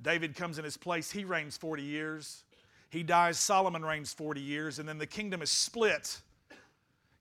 [0.00, 1.10] David comes in his place.
[1.10, 2.44] He reigns 40 years.
[2.90, 3.38] He dies.
[3.38, 4.78] Solomon reigns 40 years.
[4.78, 6.20] And then the kingdom is split.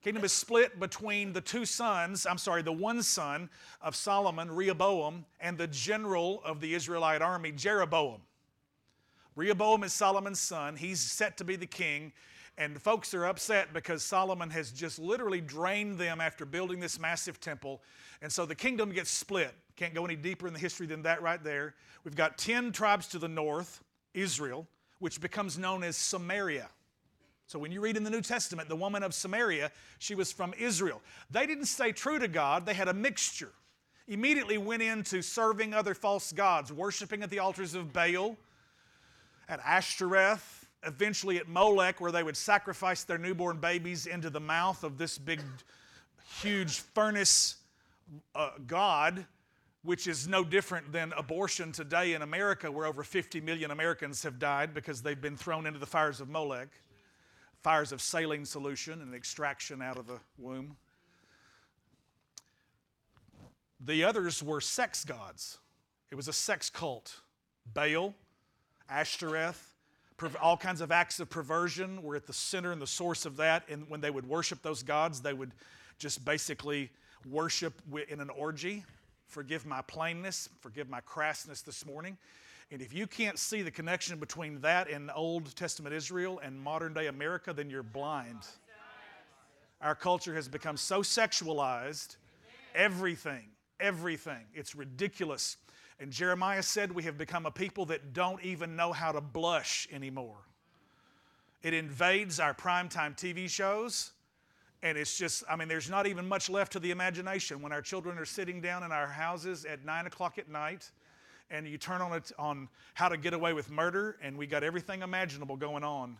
[0.03, 3.49] Kingdom is split between the two sons, I'm sorry, the one son
[3.81, 8.21] of Solomon, Rehoboam, and the general of the Israelite army, Jeroboam.
[9.35, 10.75] Rehoboam is Solomon's son.
[10.75, 12.11] He's set to be the king.
[12.57, 17.39] And folks are upset because Solomon has just literally drained them after building this massive
[17.39, 17.83] temple.
[18.23, 19.53] And so the kingdom gets split.
[19.75, 21.75] Can't go any deeper in the history than that right there.
[22.03, 23.83] We've got 10 tribes to the north,
[24.15, 26.69] Israel, which becomes known as Samaria.
[27.47, 30.53] So when you read in the New Testament, the woman of Samaria, she was from
[30.59, 31.01] Israel.
[31.31, 33.53] They didn't stay true to God, they had a mixture.
[34.09, 38.37] Immediately went into serving other false gods, worshiping at the altars of Baal
[39.47, 44.83] at Ashtoreth, eventually at Molech, where they would sacrifice their newborn babies into the mouth
[44.83, 45.41] of this big,
[46.41, 47.57] huge furnace
[48.35, 49.25] uh, god,
[49.83, 54.37] which is no different than abortion today in America, where over 50 million Americans have
[54.37, 56.69] died because they've been thrown into the fires of Molech,
[57.63, 60.77] fires of saline solution and extraction out of the womb.
[63.79, 65.59] The others were sex gods.
[66.09, 67.21] It was a sex cult.
[67.73, 68.15] Baal,
[68.89, 69.75] Ashtoreth,
[70.41, 73.63] all kinds of acts of perversion were at the center and the source of that.
[73.69, 75.51] And when they would worship those gods, they would
[75.99, 76.89] just basically
[77.29, 78.83] worship in an orgy.
[79.27, 82.17] Forgive my plainness, forgive my crassness this morning.
[82.69, 86.93] And if you can't see the connection between that and Old Testament Israel and modern
[86.93, 88.45] day America, then you're blind.
[89.81, 92.17] Our culture has become so sexualized,
[92.75, 93.49] everything,
[93.79, 94.43] everything.
[94.53, 95.57] It's ridiculous.
[95.99, 99.87] And Jeremiah said, We have become a people that don't even know how to blush
[99.91, 100.37] anymore.
[101.63, 104.11] It invades our primetime TV shows.
[104.83, 107.61] And it's just, I mean, there's not even much left to the imagination.
[107.61, 110.91] When our children are sitting down in our houses at nine o'clock at night,
[111.49, 114.63] and you turn on it on how to get away with murder, and we got
[114.63, 116.17] everything imaginable going on.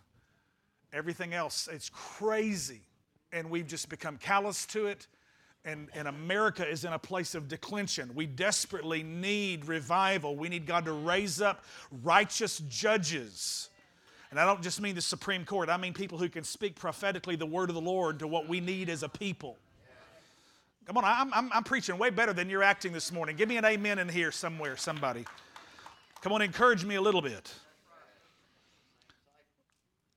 [0.93, 2.81] Everything else, it's crazy.
[3.33, 5.07] And we've just become callous to it
[5.67, 8.11] and, and America is in a place of declension.
[8.15, 10.35] We desperately need revival.
[10.35, 11.65] We need God to raise up
[12.03, 13.69] righteous judges.
[14.31, 17.35] And I don't just mean the Supreme Court, I mean people who can speak prophetically
[17.35, 19.57] the word of the Lord to what we need as a people.
[20.87, 23.35] Come on, I'm, I'm, I'm preaching way better than you're acting this morning.
[23.35, 25.25] Give me an amen in here somewhere, somebody.
[26.21, 27.53] Come on, encourage me a little bit.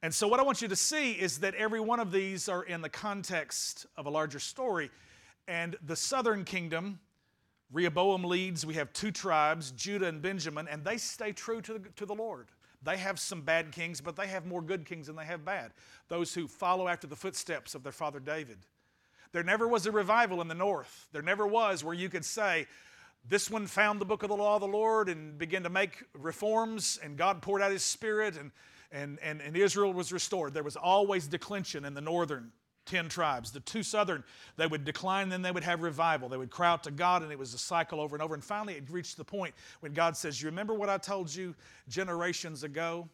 [0.00, 2.62] And so, what I want you to see is that every one of these are
[2.62, 4.92] in the context of a larger story.
[5.48, 7.00] And the southern kingdom,
[7.72, 8.64] Rehoboam leads.
[8.64, 12.14] We have two tribes, Judah and Benjamin, and they stay true to the, to the
[12.14, 12.46] Lord.
[12.84, 15.72] They have some bad kings, but they have more good kings than they have bad.
[16.08, 18.58] Those who follow after the footsteps of their father David.
[19.32, 21.08] There never was a revival in the north.
[21.12, 22.66] There never was where you could say,
[23.28, 26.02] this one found the book of the law of the Lord and began to make
[26.14, 28.50] reforms, and God poured out his spirit, and,
[28.90, 30.54] and, and, and Israel was restored.
[30.54, 32.50] There was always declension in the northern
[32.86, 33.52] 10 tribes.
[33.52, 34.24] The two southern,
[34.56, 36.28] they would decline, then they would have revival.
[36.28, 38.34] They would cry out to God, and it was a cycle over and over.
[38.34, 41.54] And finally, it reached the point when God says, You remember what I told you
[41.88, 43.08] generations ago?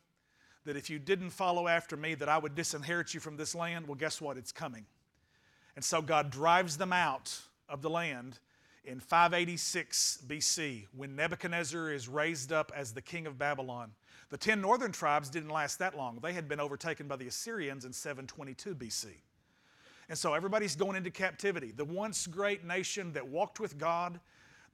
[0.64, 3.87] That if you didn't follow after me, that I would disinherit you from this land?
[3.87, 4.37] Well, guess what?
[4.37, 4.87] It's coming.
[5.76, 8.38] And so God drives them out of the land
[8.84, 13.92] in 586 BC when Nebuchadnezzar is raised up as the king of Babylon.
[14.30, 16.18] The 10 northern tribes didn't last that long.
[16.22, 19.06] They had been overtaken by the Assyrians in 722 BC.
[20.08, 21.72] And so everybody's going into captivity.
[21.72, 24.20] The once great nation that walked with God,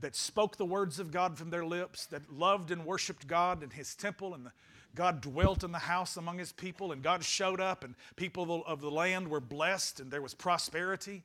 [0.00, 3.70] that spoke the words of God from their lips, that loved and worshiped God in
[3.70, 4.52] His temple, and the,
[4.94, 8.80] God dwelt in the house among His people, and God showed up, and people of
[8.80, 11.22] the land were blessed, and there was prosperity.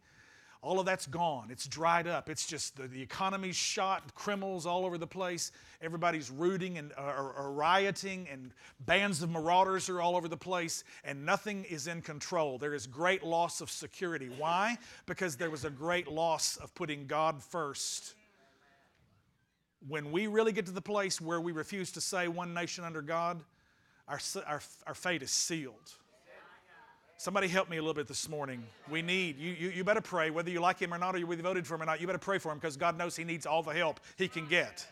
[0.64, 1.50] All of that's gone.
[1.52, 2.30] It's dried up.
[2.30, 5.52] It's just the, the economy's shot, criminals all over the place.
[5.82, 8.52] Everybody's rooting and uh, or, or rioting, and
[8.86, 12.58] bands of marauders are all over the place, and nothing is in control.
[12.58, 14.30] There is great loss of security.
[14.36, 14.78] Why?
[15.06, 18.16] Because there was a great loss of putting God first.
[19.88, 23.04] When we really get to the place where we refuse to say one nation under
[23.04, 23.44] God,
[24.08, 25.94] our, our, our fate is sealed.
[27.20, 28.64] Somebody help me a little bit this morning.
[28.92, 31.26] We need, you, you, you better pray, whether you like him or not, or you
[31.26, 33.48] voted for him or not, you better pray for him because God knows he needs
[33.48, 34.86] all the help he can get.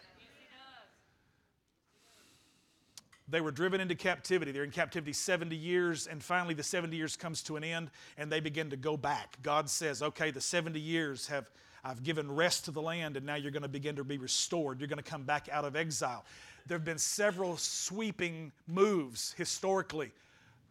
[3.28, 4.52] They were driven into captivity.
[4.52, 8.32] They're in captivity 70 years, and finally the 70 years comes to an end, and
[8.32, 9.38] they begin to go back.
[9.42, 11.50] God says, Okay, the 70 years have
[11.84, 14.80] I've given rest to the land, and now you're going to begin to be restored.
[14.80, 16.26] You're going to come back out of exile.
[16.68, 20.12] There have been several sweeping moves historically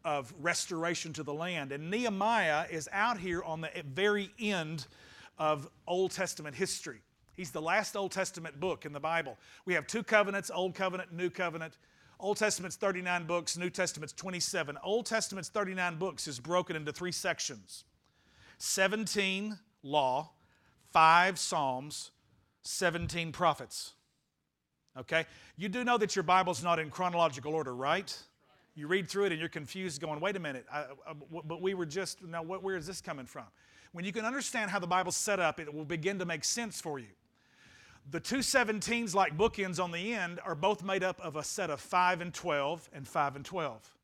[0.05, 1.73] of restoration to the land.
[1.73, 4.87] And Nehemiah is out here on the very end
[5.39, 7.01] of Old Testament history.
[7.35, 9.39] He's the last Old Testament book in the Bible.
[9.65, 11.79] We have two covenants Old Covenant, New Covenant.
[12.21, 14.79] Old Testament's 39 books, New Testament's 27.
[14.83, 17.85] Old Testament's 39 books is broken into three sections
[18.59, 20.31] 17 law,
[20.93, 22.13] 5 Psalms,
[22.63, 23.95] 17 prophets.
[24.99, 25.27] Okay?
[25.57, 28.17] You do know that your Bible's not in chronological order, right?
[28.75, 31.75] You read through it and you're confused, going, wait a minute, I, uh, but we
[31.75, 33.45] were just, now what, where is this coming from?
[33.93, 36.81] When you can understand how the Bible's set up, it will begin to make sense
[36.81, 37.09] for you.
[38.11, 41.71] The two 17s, like bookends on the end, are both made up of a set
[41.71, 43.95] of 5 and 12 and 5 and 12.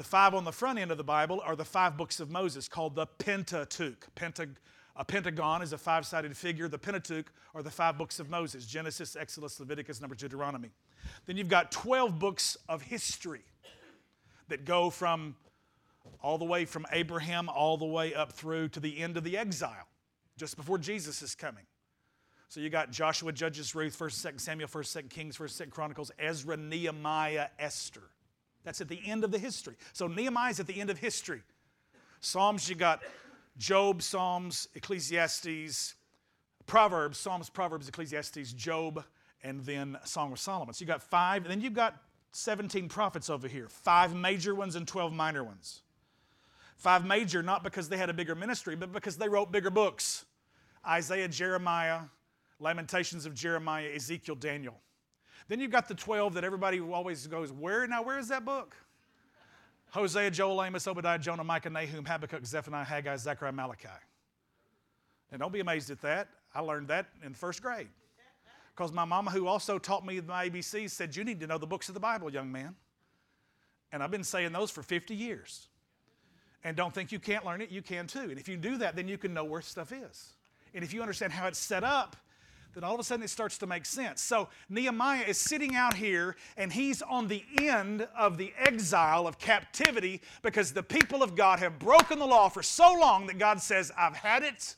[0.00, 2.68] The five on the front end of the Bible are the five books of Moses
[2.68, 4.08] called the Pentateuch.
[4.16, 4.56] Pentag-
[5.00, 6.68] a pentagon is a five sided figure.
[6.68, 10.72] The Pentateuch are the five books of Moses Genesis, Exodus, Leviticus, number Deuteronomy.
[11.24, 13.40] Then you've got 12 books of history
[14.48, 15.36] that go from
[16.22, 19.38] all the way from Abraham all the way up through to the end of the
[19.38, 19.88] exile,
[20.36, 21.64] just before Jesus is coming.
[22.48, 26.10] So you got Joshua, Judges, Ruth, 1st, 2nd Samuel, 1st, 2nd Kings, 1st, 2nd Chronicles,
[26.18, 28.10] Ezra, Nehemiah, Esther.
[28.64, 29.76] That's at the end of the history.
[29.94, 31.40] So Nehemiah's at the end of history.
[32.20, 33.00] Psalms, you got
[33.60, 35.94] Job, Psalms, Ecclesiastes,
[36.64, 39.04] Proverbs, Psalms, Proverbs, Ecclesiastes, Job,
[39.42, 40.72] and then Song of Solomon.
[40.72, 44.76] So you got five, and then you've got 17 prophets over here, five major ones
[44.76, 45.82] and 12 minor ones.
[46.78, 50.24] Five major, not because they had a bigger ministry, but because they wrote bigger books
[50.88, 52.00] Isaiah, Jeremiah,
[52.60, 54.80] Lamentations of Jeremiah, Ezekiel, Daniel.
[55.48, 58.02] Then you've got the 12 that everybody always goes, Where now?
[58.02, 58.74] Where is that book?
[59.90, 63.88] Hosea, Joel, Amos, Obadiah, Jonah, Micah, Nahum, Habakkuk, Zephaniah, Haggai, Zechariah, Malachi.
[65.32, 66.28] And don't be amazed at that.
[66.54, 67.88] I learned that in first grade.
[68.74, 71.66] Because my mama, who also taught me my ABCs, said, You need to know the
[71.66, 72.74] books of the Bible, young man.
[73.92, 75.68] And I've been saying those for 50 years.
[76.62, 78.30] And don't think you can't learn it, you can too.
[78.30, 80.34] And if you do that, then you can know where stuff is.
[80.74, 82.16] And if you understand how it's set up,
[82.74, 84.22] then all of a sudden it starts to make sense.
[84.22, 89.38] So Nehemiah is sitting out here and he's on the end of the exile of
[89.38, 93.60] captivity because the people of God have broken the law for so long that God
[93.60, 94.76] says, I've had it.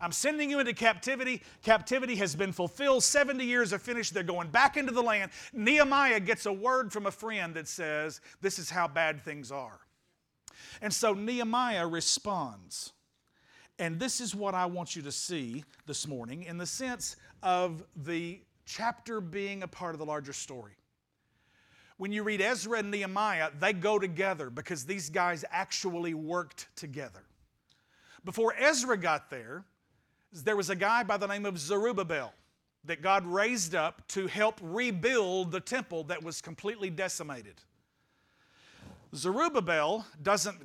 [0.00, 1.42] I'm sending you into captivity.
[1.62, 3.04] Captivity has been fulfilled.
[3.04, 4.14] 70 years are finished.
[4.14, 5.30] They're going back into the land.
[5.52, 9.78] Nehemiah gets a word from a friend that says, This is how bad things are.
[10.80, 12.92] And so Nehemiah responds.
[13.80, 17.82] And this is what I want you to see this morning in the sense of
[17.96, 20.74] the chapter being a part of the larger story.
[21.96, 27.22] When you read Ezra and Nehemiah, they go together because these guys actually worked together.
[28.22, 29.64] Before Ezra got there,
[30.30, 32.34] there was a guy by the name of Zerubbabel
[32.84, 37.54] that God raised up to help rebuild the temple that was completely decimated.
[39.14, 40.58] Zerubbabel doesn't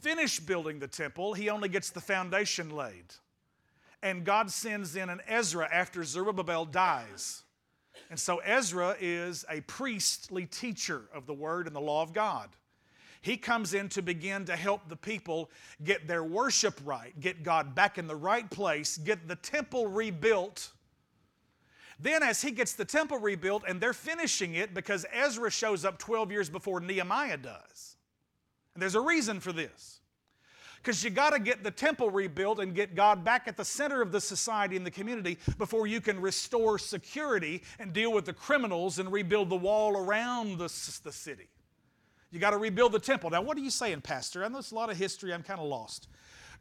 [0.00, 3.14] finish building the temple, he only gets the foundation laid.
[4.02, 7.42] And God sends in an Ezra after Zerubbabel dies.
[8.10, 12.48] And so Ezra is a priestly teacher of the word and the law of God.
[13.20, 15.50] He comes in to begin to help the people
[15.82, 20.70] get their worship right, get God back in the right place, get the temple rebuilt.
[21.98, 25.98] Then, as he gets the temple rebuilt, and they're finishing it because Ezra shows up
[25.98, 27.96] 12 years before Nehemiah does.
[28.80, 30.00] There's a reason for this.
[30.76, 34.00] Because you got to get the temple rebuilt and get God back at the center
[34.00, 38.32] of the society and the community before you can restore security and deal with the
[38.32, 40.72] criminals and rebuild the wall around the,
[41.02, 41.48] the city.
[42.30, 43.30] You got to rebuild the temple.
[43.30, 44.44] Now, what are you saying, Pastor?
[44.44, 45.32] I know it's a lot of history.
[45.32, 46.08] I'm kind of lost.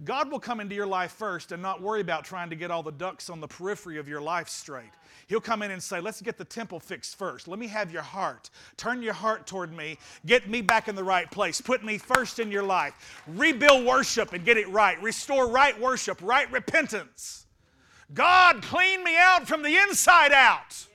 [0.03, 2.83] God will come into your life first and not worry about trying to get all
[2.83, 4.91] the ducks on the periphery of your life straight.
[5.27, 7.47] He'll come in and say, Let's get the temple fixed first.
[7.47, 8.49] Let me have your heart.
[8.77, 9.97] Turn your heart toward me.
[10.25, 11.59] Get me back in the right place.
[11.59, 13.23] Put me first in your life.
[13.27, 15.01] Rebuild worship and get it right.
[15.01, 17.45] Restore right worship, right repentance.
[18.13, 20.87] God, clean me out from the inside out.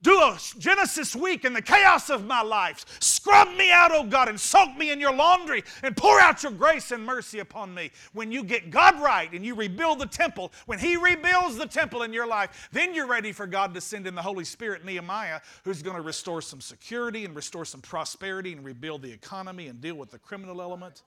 [0.00, 2.86] Do a Genesis week in the chaos of my life.
[3.00, 6.52] Scrub me out, oh God, and soak me in your laundry and pour out your
[6.52, 7.90] grace and mercy upon me.
[8.12, 12.04] When you get God right and you rebuild the temple, when He rebuilds the temple
[12.04, 15.40] in your life, then you're ready for God to send in the Holy Spirit, Nehemiah,
[15.64, 19.80] who's going to restore some security and restore some prosperity and rebuild the economy and
[19.80, 21.02] deal with the criminal element.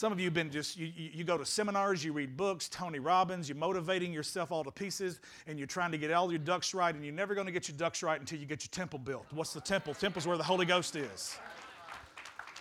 [0.00, 2.98] Some of you have been just, you, you, go to seminars, you read books, Tony
[2.98, 6.72] Robbins, you're motivating yourself all to pieces, and you're trying to get all your ducks
[6.72, 8.98] right, and you're never going to get your ducks right until you get your temple
[8.98, 9.26] built.
[9.30, 9.92] What's the temple?
[9.92, 11.36] Temple's where the Holy Ghost is.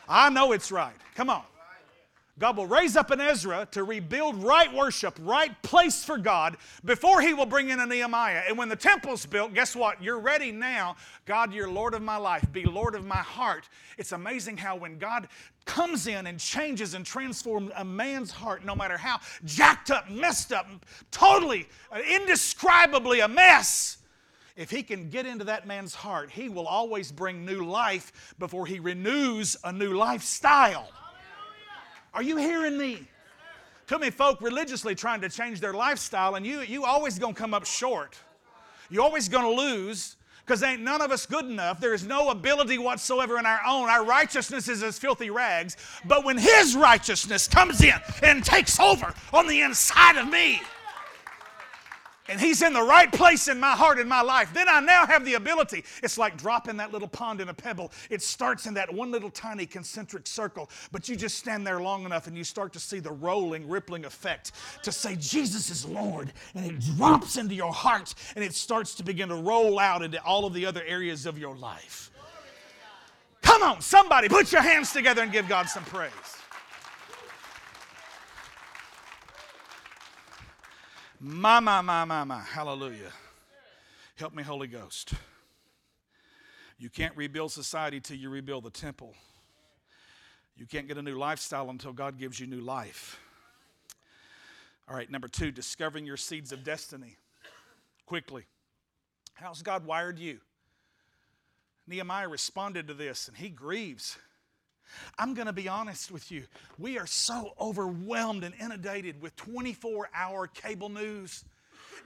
[0.10, 0.92] I know it's right.
[1.16, 1.44] Come on.
[2.40, 7.22] God will raise up an Ezra to rebuild right worship, right place for God before
[7.22, 8.44] he will bring in a Nehemiah.
[8.48, 10.02] And when the temple's built, guess what?
[10.02, 10.96] You're ready now.
[11.26, 12.46] God, you're Lord of my life.
[12.54, 13.68] Be Lord of my heart.
[13.98, 15.28] It's amazing how when God
[15.66, 20.54] comes in and changes and transforms a man's heart, no matter how jacked up, messed
[20.54, 20.66] up,
[21.12, 23.98] totally, uh, indescribably a mess,
[24.56, 28.66] if he can get into that man's heart, he will always bring new life before
[28.66, 30.90] he renews a new lifestyle.
[32.14, 33.08] Are you hearing me?
[33.88, 37.54] Too many folk religiously trying to change their lifestyle, and you you always gonna come
[37.54, 38.18] up short.
[38.90, 41.80] You're always gonna lose because ain't none of us good enough.
[41.80, 43.88] There is no ability whatsoever in our own.
[43.88, 45.78] Our righteousness is as filthy rags.
[46.06, 47.94] But when His righteousness comes in
[48.24, 50.62] and takes over on the inside of me,
[52.30, 55.06] and He's in the right place in my heart and my life, then I now
[55.06, 55.84] have the ability.
[56.04, 57.92] It's like dropping that little pond in a pebble.
[58.10, 62.06] It starts in that one little tiny concentric circle, but you just stand there long
[62.06, 64.52] enough and you start to see the rolling, rippling effect
[64.84, 66.32] to say, Jesus is Lord.
[66.56, 70.22] And it drops into your heart and it starts to begin to roll out into
[70.24, 72.12] all of the other areas of your life.
[73.42, 76.39] Come on, somebody, put your hands together and give God some praise.
[81.20, 82.42] My, my, my, my, my.
[82.42, 83.12] Hallelujah.
[84.16, 85.14] Help me, Holy Ghost.
[86.78, 89.14] You can't rebuild society till you rebuild the temple.
[90.56, 93.20] You can't get a new lifestyle until God gives you new life.
[94.90, 97.18] All right, number two, discovering your seeds of destiny.
[98.06, 98.46] Quickly.
[99.34, 100.40] How's God wired you?
[101.86, 104.18] Nehemiah responded to this and he grieves.
[105.18, 106.44] I'm going to be honest with you.
[106.78, 111.44] We are so overwhelmed and inundated with 24 hour cable news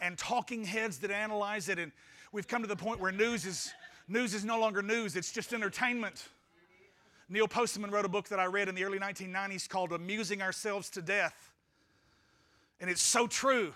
[0.01, 1.79] and talking heads that analyze it.
[1.79, 1.91] And
[2.31, 3.73] we've come to the point where news is,
[4.07, 6.27] news is no longer news, it's just entertainment.
[7.29, 10.89] Neil Postman wrote a book that I read in the early 1990s called Amusing Ourselves
[10.91, 11.51] to Death.
[12.79, 13.73] And it's so true.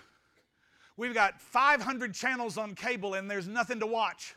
[0.96, 4.34] We've got 500 channels on cable and there's nothing to watch.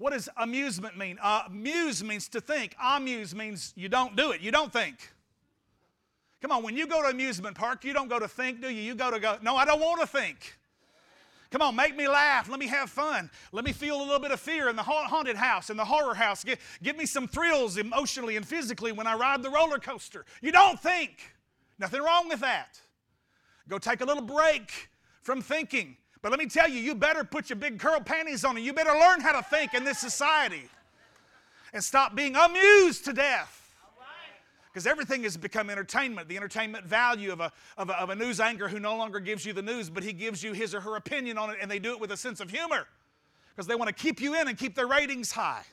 [0.00, 1.18] What does amusement mean?
[1.22, 2.74] Uh, amuse means to think.
[2.82, 4.40] Amuse means you don't do it.
[4.40, 4.96] You don't think.
[6.40, 8.80] Come on, when you go to amusement park, you don't go to think, do you?
[8.80, 10.56] You go to go, no, I don't want to think.
[11.50, 12.48] Come on, make me laugh.
[12.48, 13.28] Let me have fun.
[13.52, 16.14] Let me feel a little bit of fear in the haunted house, in the horror
[16.14, 16.44] house.
[16.44, 20.24] Give, give me some thrills emotionally and physically when I ride the roller coaster.
[20.40, 21.18] You don't think.
[21.78, 22.80] Nothing wrong with that.
[23.68, 24.88] Go take a little break
[25.20, 25.98] from thinking.
[26.22, 28.72] But let me tell you, you better put your big curl panties on and you
[28.72, 30.68] better learn how to think in this society
[31.72, 33.56] and stop being amused to death.
[34.72, 38.38] Because everything has become entertainment, the entertainment value of a, of, a, of a news
[38.38, 40.94] anchor who no longer gives you the news, but he gives you his or her
[40.94, 42.86] opinion on it, and they do it with a sense of humor
[43.50, 45.64] because they want to keep you in and keep their ratings high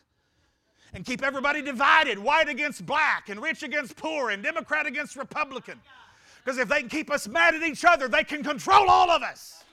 [0.93, 5.80] and keep everybody divided white against black and rich against poor and Democrat against Republican.
[6.43, 9.22] Because if they can keep us mad at each other, they can control all of
[9.22, 9.64] us.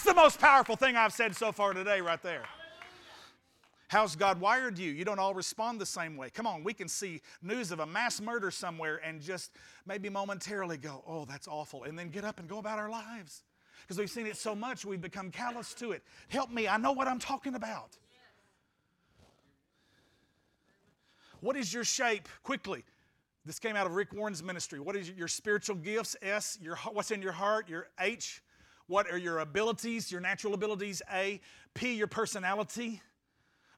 [0.00, 2.44] That's the most powerful thing I've said so far today, right there.
[3.88, 4.90] How's God wired you?
[4.90, 6.30] You don't all respond the same way.
[6.30, 9.52] Come on, we can see news of a mass murder somewhere and just
[9.84, 13.42] maybe momentarily go, oh, that's awful, and then get up and go about our lives.
[13.82, 16.02] Because we've seen it so much, we've become callous to it.
[16.28, 17.98] Help me, I know what I'm talking about.
[21.40, 22.26] What is your shape?
[22.42, 22.84] Quickly.
[23.44, 24.80] This came out of Rick Warren's ministry.
[24.80, 26.16] What is your spiritual gifts?
[26.22, 26.58] S.
[26.62, 27.68] Your, what's in your heart?
[27.68, 28.42] Your H.
[28.90, 31.00] What are your abilities, your natural abilities?
[31.12, 31.40] A.
[31.74, 33.00] P, your personality.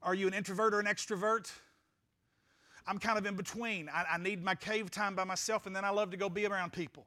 [0.03, 1.53] Are you an introvert or an extrovert?
[2.87, 3.91] I'm kind of in between.
[3.91, 6.47] I, I, need my cave time by myself, and then I love to go be
[6.47, 7.05] around people.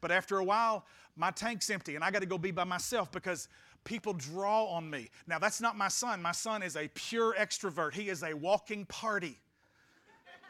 [0.00, 0.86] But after a while,
[1.16, 3.48] my tank's empty, and I got to go be by myself because
[3.82, 5.10] people draw on me.
[5.26, 6.22] Now, that's not my son.
[6.22, 9.40] My son is a pure extrovert, he is a walking party.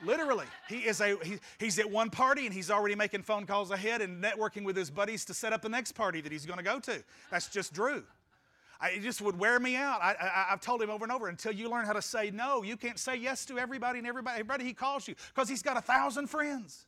[0.04, 3.70] Literally, he is a he, he's at one party and he's already making phone calls
[3.70, 6.58] ahead and networking with his buddies to set up the next party that he's going
[6.58, 7.02] to go to.
[7.30, 8.04] That's just Drew.
[8.80, 10.00] I, it just would wear me out.
[10.00, 12.62] I I, have told him over and over until you learn how to say no,
[12.62, 15.76] you can't say yes to everybody and everybody, everybody he calls you because he's got
[15.76, 16.86] a thousand friends.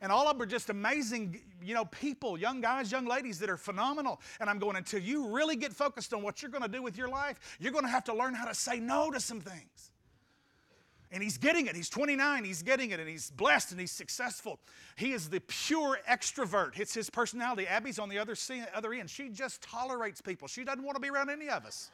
[0.00, 3.48] And all of them are just amazing, you know, people, young guys, young ladies that
[3.48, 4.20] are phenomenal.
[4.40, 6.98] And I'm going, until you really get focused on what you're going to do with
[6.98, 9.92] your life, you're going to have to learn how to say no to some things.
[11.16, 11.74] And he's getting it.
[11.74, 14.58] He's 29, he's getting it, and he's blessed and he's successful.
[14.96, 16.78] He is the pure extrovert.
[16.78, 17.66] It's his personality.
[17.66, 18.34] Abby's on the other,
[18.74, 19.08] other end.
[19.08, 20.46] She just tolerates people.
[20.46, 21.90] She doesn't want to be around any of us.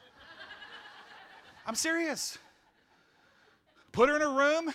[1.65, 2.37] I'm serious.
[3.93, 4.73] Put her in a room,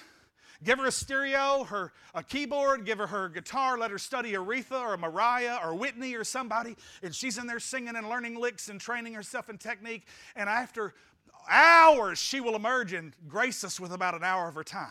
[0.64, 4.80] give her a stereo, her a keyboard, give her her guitar, let her study Aretha
[4.80, 8.80] or Mariah or Whitney or somebody, and she's in there singing and learning licks and
[8.80, 10.06] training herself in technique.
[10.36, 10.94] And after
[11.48, 14.88] hours, she will emerge and grace us with about an hour of her time.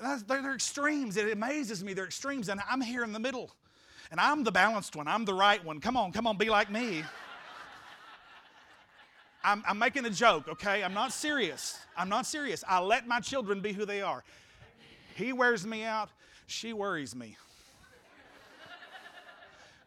[0.26, 1.16] they're extremes.
[1.16, 1.94] It amazes me.
[1.94, 3.50] They're extremes, and I'm here in the middle.
[4.10, 5.08] And I'm the balanced one.
[5.08, 5.80] I'm the right one.
[5.80, 7.04] Come on, come on, be like me.
[9.44, 10.82] I'm, I'm making a joke, okay?
[10.82, 11.78] I'm not serious.
[11.96, 12.64] I'm not serious.
[12.66, 14.24] I let my children be who they are.
[15.14, 16.10] He wears me out,
[16.46, 17.36] she worries me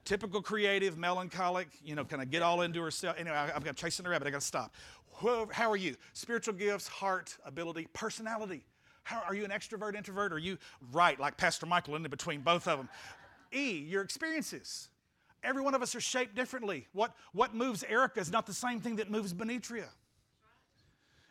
[0.07, 3.17] typical creative, melancholic, you know, kind of get all into herself.
[3.19, 4.27] Anyway, I, have got chasing the rabbit.
[4.27, 4.73] I got to stop.
[5.51, 5.95] How are you?
[6.13, 8.63] Spiritual gifts, heart, ability, personality.
[9.03, 10.31] How are you an extrovert, introvert?
[10.31, 10.57] Are you
[10.93, 12.89] right, like Pastor Michael, in between both of them?
[13.53, 14.87] E, your experiences.
[15.43, 16.87] Every one of us are shaped differently.
[16.93, 19.89] What, what moves Erica is not the same thing that moves Benitria.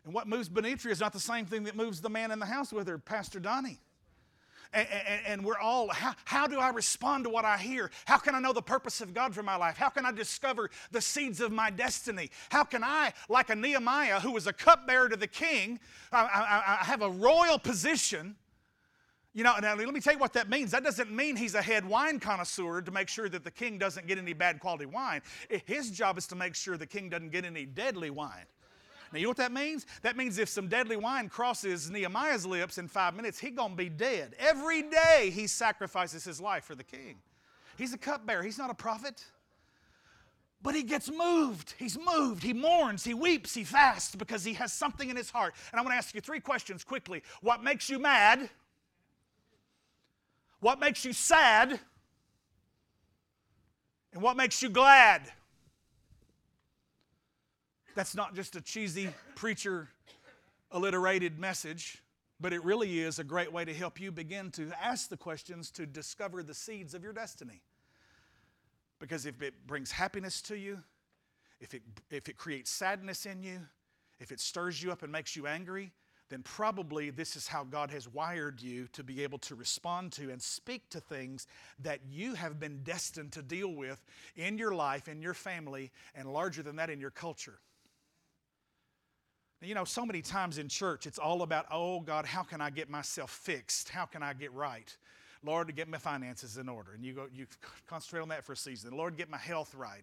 [0.04, 2.46] And what moves Benitria is not the same thing that moves the man in the
[2.46, 3.80] house with her, Pastor Donnie
[4.72, 7.90] and, and, and we're all, how, how do I respond to what I hear?
[8.04, 9.76] How can I know the purpose of God for my life?
[9.76, 12.30] How can I discover the seeds of my destiny?
[12.50, 15.80] How can I, like a Nehemiah who was a cupbearer to the king,
[16.12, 18.36] I, I, I have a royal position?
[19.36, 20.70] You know, now let me tell you what that means.
[20.70, 24.06] That doesn't mean he's a head wine connoisseur to make sure that the king doesn't
[24.06, 25.20] get any bad quality wine.
[25.66, 28.46] His job is to make sure the king doesn't get any deadly wine.
[29.12, 29.86] Now, you know what that means?
[30.02, 33.76] That means if some deadly wine crosses Nehemiah's lips in five minutes, he's going to
[33.76, 34.34] be dead.
[34.38, 37.16] Every day he sacrifices his life for the king.
[37.78, 39.24] He's a cupbearer, he's not a prophet.
[40.62, 41.74] But he gets moved.
[41.78, 42.42] He's moved.
[42.42, 43.04] He mourns.
[43.04, 43.54] He weeps.
[43.54, 45.54] He fasts because he has something in his heart.
[45.70, 47.22] And I want to ask you three questions quickly.
[47.40, 48.48] What makes you mad?
[50.60, 51.78] What makes you sad?
[54.12, 55.30] And what makes you glad?
[57.96, 59.88] That's not just a cheesy preacher
[60.70, 62.02] alliterated message,
[62.38, 65.70] but it really is a great way to help you begin to ask the questions
[65.70, 67.62] to discover the seeds of your destiny.
[69.00, 70.82] Because if it brings happiness to you,
[71.58, 71.80] if it,
[72.10, 73.60] if it creates sadness in you,
[74.20, 75.90] if it stirs you up and makes you angry,
[76.28, 80.30] then probably this is how God has wired you to be able to respond to
[80.30, 81.46] and speak to things
[81.78, 84.04] that you have been destined to deal with
[84.36, 87.58] in your life, in your family, and larger than that, in your culture.
[89.62, 92.68] You know, so many times in church, it's all about, oh God, how can I
[92.70, 93.88] get myself fixed?
[93.88, 94.94] How can I get right?
[95.42, 96.92] Lord, to get my finances in order.
[96.92, 97.46] And you go, you
[97.86, 98.96] concentrate on that for a season.
[98.96, 100.02] Lord, get my health right,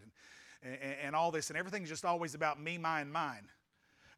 [0.64, 1.50] and, and, and all this.
[1.50, 3.48] And everything's just always about me, mine, mine.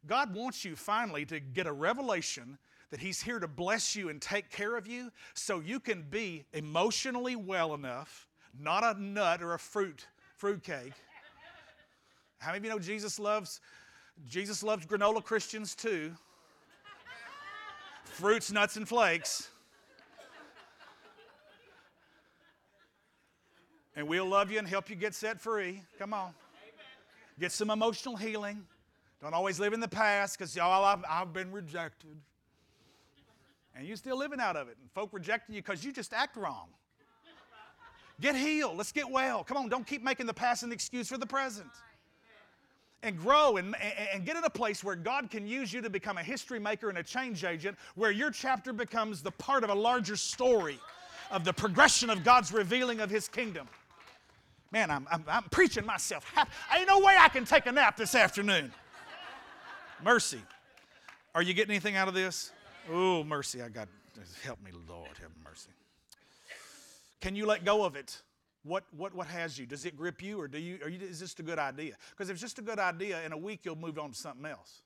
[0.06, 2.58] God wants you finally to get a revelation
[2.90, 6.44] that He's here to bless you and take care of you so you can be
[6.52, 8.28] emotionally well enough,
[8.58, 10.06] not a nut or a fruit,
[10.36, 10.92] fruitcake.
[12.38, 13.60] How many of you know Jesus loves
[14.28, 16.12] Jesus loves granola Christians too.
[18.04, 19.50] Fruits, nuts, and flakes.
[23.94, 25.82] And we'll love you and help you get set free.
[25.98, 26.32] Come on.
[27.38, 28.64] Get some emotional healing.
[29.22, 32.16] Don't always live in the past because y'all, I've, I've been rejected.
[33.74, 34.76] And you're still living out of it.
[34.80, 36.68] And folk rejecting you because you just act wrong.
[38.20, 38.76] Get healed.
[38.78, 39.44] Let's get well.
[39.44, 41.68] Come on, don't keep making the past an excuse for the present
[43.02, 43.74] and grow and,
[44.12, 46.88] and get in a place where God can use you to become a history maker
[46.88, 50.78] and a change agent, where your chapter becomes the part of a larger story
[51.30, 53.68] of the progression of God's revealing of His kingdom.
[54.72, 56.32] Man, I'm, I'm, I'm preaching myself.
[56.76, 58.72] Ain't no way I can take a nap this afternoon.
[60.02, 60.40] Mercy.
[61.34, 62.52] Are you getting anything out of this?
[62.90, 63.62] Oh, mercy.
[63.62, 63.88] I got,
[64.42, 65.70] help me, Lord, have mercy.
[67.20, 68.20] Can you let go of it?
[68.66, 69.66] What, what, what has you?
[69.66, 71.94] Does it grip you or do you, you is this a good idea?
[72.10, 74.44] Because if it's just a good idea, in a week you'll move on to something
[74.44, 74.82] else.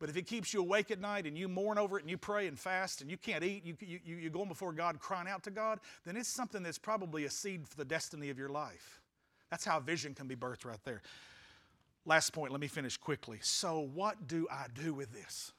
[0.00, 2.16] But if it keeps you awake at night and you mourn over it and you
[2.16, 5.42] pray and fast and you can't eat, you, you, you're going before God crying out
[5.44, 9.00] to God, then it's something that's probably a seed for the destiny of your life.
[9.50, 11.02] That's how vision can be birthed right there.
[12.06, 13.38] Last point, let me finish quickly.
[13.42, 15.52] So, what do I do with this?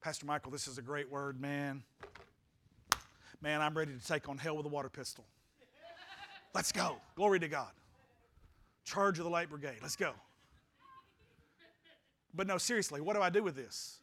[0.00, 1.84] Pastor Michael, this is a great word, man.
[3.40, 5.24] Man, I'm ready to take on hell with a water pistol.
[6.54, 6.96] Let's go.
[7.14, 7.70] Glory to God.
[8.84, 9.78] Charge of the light brigade.
[9.80, 10.12] Let's go.
[12.34, 14.00] But no, seriously, what do I do with this?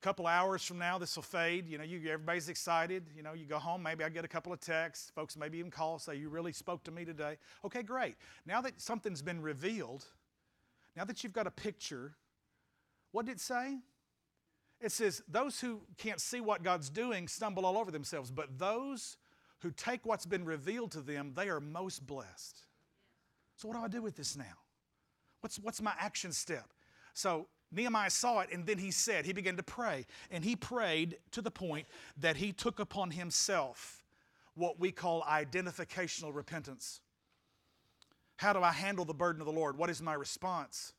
[0.00, 1.68] A couple hours from now, this will fade.
[1.68, 3.04] You know, you, everybody's excited.
[3.14, 5.10] You know, you go home, maybe I get a couple of texts.
[5.14, 7.36] Folks maybe even call, say, You really spoke to me today.
[7.64, 8.16] Okay, great.
[8.46, 10.06] Now that something's been revealed,
[10.96, 12.14] now that you've got a picture,
[13.12, 13.78] what did it say?
[14.80, 19.16] It says, Those who can't see what God's doing stumble all over themselves, but those
[19.60, 22.62] who take what's been revealed to them, they are most blessed.
[23.56, 24.56] So, what do I do with this now?
[25.40, 26.68] What's, what's my action step?
[27.12, 30.06] So, Nehemiah saw it and then he said, he began to pray.
[30.30, 31.86] And he prayed to the point
[32.18, 34.02] that he took upon himself
[34.54, 37.00] what we call identificational repentance.
[38.36, 39.76] How do I handle the burden of the Lord?
[39.76, 40.94] What is my response?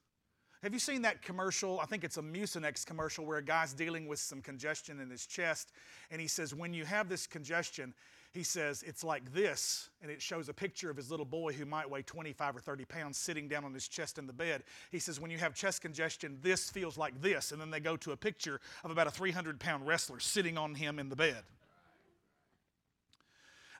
[0.64, 1.80] Have you seen that commercial?
[1.80, 5.26] I think it's a Mucinex commercial where a guy's dealing with some congestion in his
[5.26, 5.72] chest.
[6.12, 7.95] And he says, When you have this congestion,
[8.32, 9.89] he says, it's like this.
[10.01, 12.86] And it shows a picture of his little boy who might weigh 25 or 30
[12.86, 14.64] pounds sitting down on his chest in the bed.
[14.91, 17.51] He says, When you have chest congestion, this feels like this.
[17.51, 20.76] And then they go to a picture of about a 300 pound wrestler sitting on
[20.76, 21.43] him in the bed.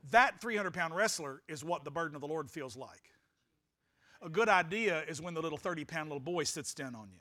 [0.09, 3.11] That 300 pound wrestler is what the burden of the Lord feels like.
[4.22, 7.19] A good idea is when the little 30 pound little boy sits down on you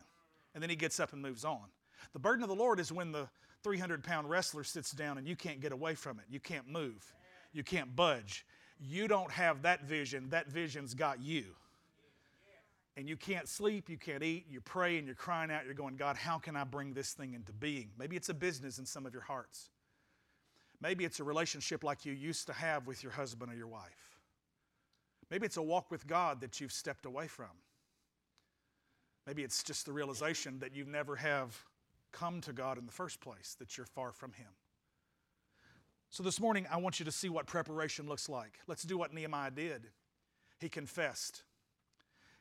[0.54, 1.64] and then he gets up and moves on.
[2.12, 3.28] The burden of the Lord is when the
[3.62, 6.24] 300 pound wrestler sits down and you can't get away from it.
[6.28, 7.12] You can't move.
[7.52, 8.46] You can't budge.
[8.78, 10.28] You don't have that vision.
[10.30, 11.44] That vision's got you.
[12.96, 16.16] And you can't sleep, you can't eat, you're praying, you're crying out, you're going, God,
[16.16, 17.90] how can I bring this thing into being?
[17.98, 19.70] Maybe it's a business in some of your hearts.
[20.82, 24.09] Maybe it's a relationship like you used to have with your husband or your wife.
[25.30, 27.50] Maybe it's a walk with God that you've stepped away from.
[29.26, 31.64] Maybe it's just the realization that you never have
[32.10, 34.48] come to God in the first place, that you're far from Him.
[36.08, 38.58] So this morning, I want you to see what preparation looks like.
[38.66, 39.86] Let's do what Nehemiah did.
[40.58, 41.44] He confessed.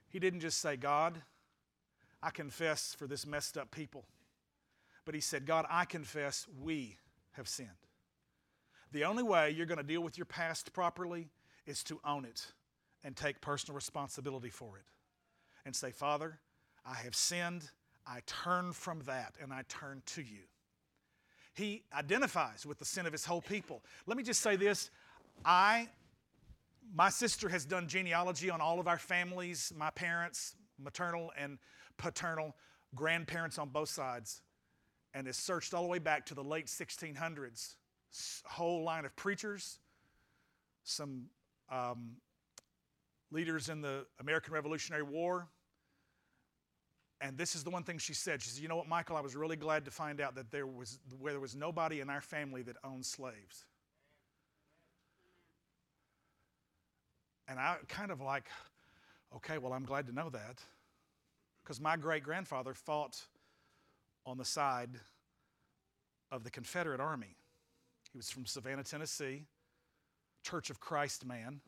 [0.07, 1.21] He didn't just say, God,
[2.23, 4.05] I confess for this messed up people.
[5.05, 6.97] But he said, God, I confess we
[7.33, 7.69] have sinned.
[8.91, 11.29] The only way you're going to deal with your past properly
[11.67, 12.47] is to own it
[13.03, 14.85] and take personal responsibility for it
[15.65, 16.39] and say, Father,
[16.85, 17.69] I have sinned.
[18.05, 20.43] I turn from that and I turn to you.
[21.53, 23.83] He identifies with the sin of his whole people.
[24.05, 24.89] Let me just say this
[25.45, 25.89] I,
[26.93, 31.59] my sister has done genealogy on all of our families, my parents, maternal and
[31.97, 32.55] paternal,
[32.95, 34.41] grandparents on both sides,
[35.13, 37.75] and has searched all the way back to the late 1600s.
[38.45, 39.79] Whole line of preachers,
[40.83, 41.25] some
[41.71, 42.13] um,
[43.31, 45.47] leaders in the American Revolutionary War.
[47.21, 48.41] And this is the one thing she said.
[48.41, 50.65] She said, You know what, Michael, I was really glad to find out that there
[50.65, 53.65] was, where there was nobody in our family that owned slaves.
[57.47, 58.45] And I kind of like,
[59.35, 60.61] okay, well, I'm glad to know that.
[61.63, 63.19] Because my great grandfather fought
[64.25, 64.91] on the side
[66.31, 67.35] of the Confederate Army.
[68.11, 69.43] He was from Savannah, Tennessee,
[70.43, 71.59] Church of Christ man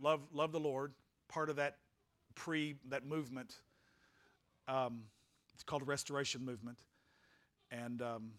[0.00, 0.92] love, love the Lord,
[1.28, 1.76] part of that
[2.34, 3.56] pre, that movement.
[4.66, 5.04] Um,
[5.54, 6.78] it's called restoration movement.
[7.70, 8.30] And um,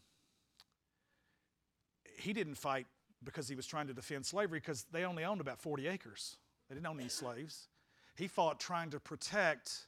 [2.17, 2.87] he didn't fight
[3.23, 6.37] because he was trying to defend slavery because they only owned about 40 acres.
[6.67, 7.67] They didn't own any slaves.
[8.15, 9.87] He fought trying to protect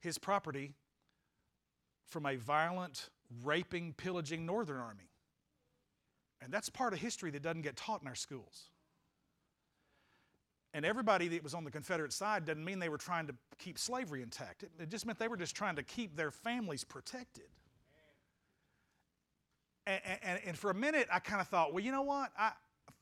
[0.00, 0.74] his property
[2.06, 3.08] from a violent,
[3.44, 5.10] raping, pillaging Northern Army.
[6.40, 8.71] And that's part of history that doesn't get taught in our schools.
[10.74, 13.78] And everybody that was on the Confederate side doesn't mean they were trying to keep
[13.78, 14.62] slavery intact.
[14.62, 17.44] It, just meant they were just trying to keep their families protected.
[19.86, 22.30] And, and, and for a minute, I kind of thought, well, you know what?
[22.38, 22.52] I,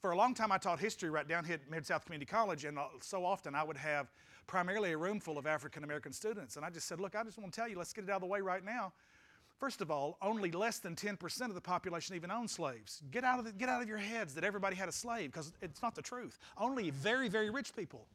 [0.01, 2.65] for a long time, I taught history right down here at Mid South Community College,
[2.65, 4.11] and uh, so often I would have
[4.47, 6.57] primarily a room full of African American students.
[6.57, 8.17] And I just said, look, I just want to tell you, let's get it out
[8.17, 8.93] of the way right now.
[9.61, 13.03] First of all, only less than 10% of the population even owned slaves.
[13.11, 15.53] Get out of, the, get out of your heads that everybody had a slave because
[15.61, 16.39] it's not the truth.
[16.57, 18.07] Only very, very rich people.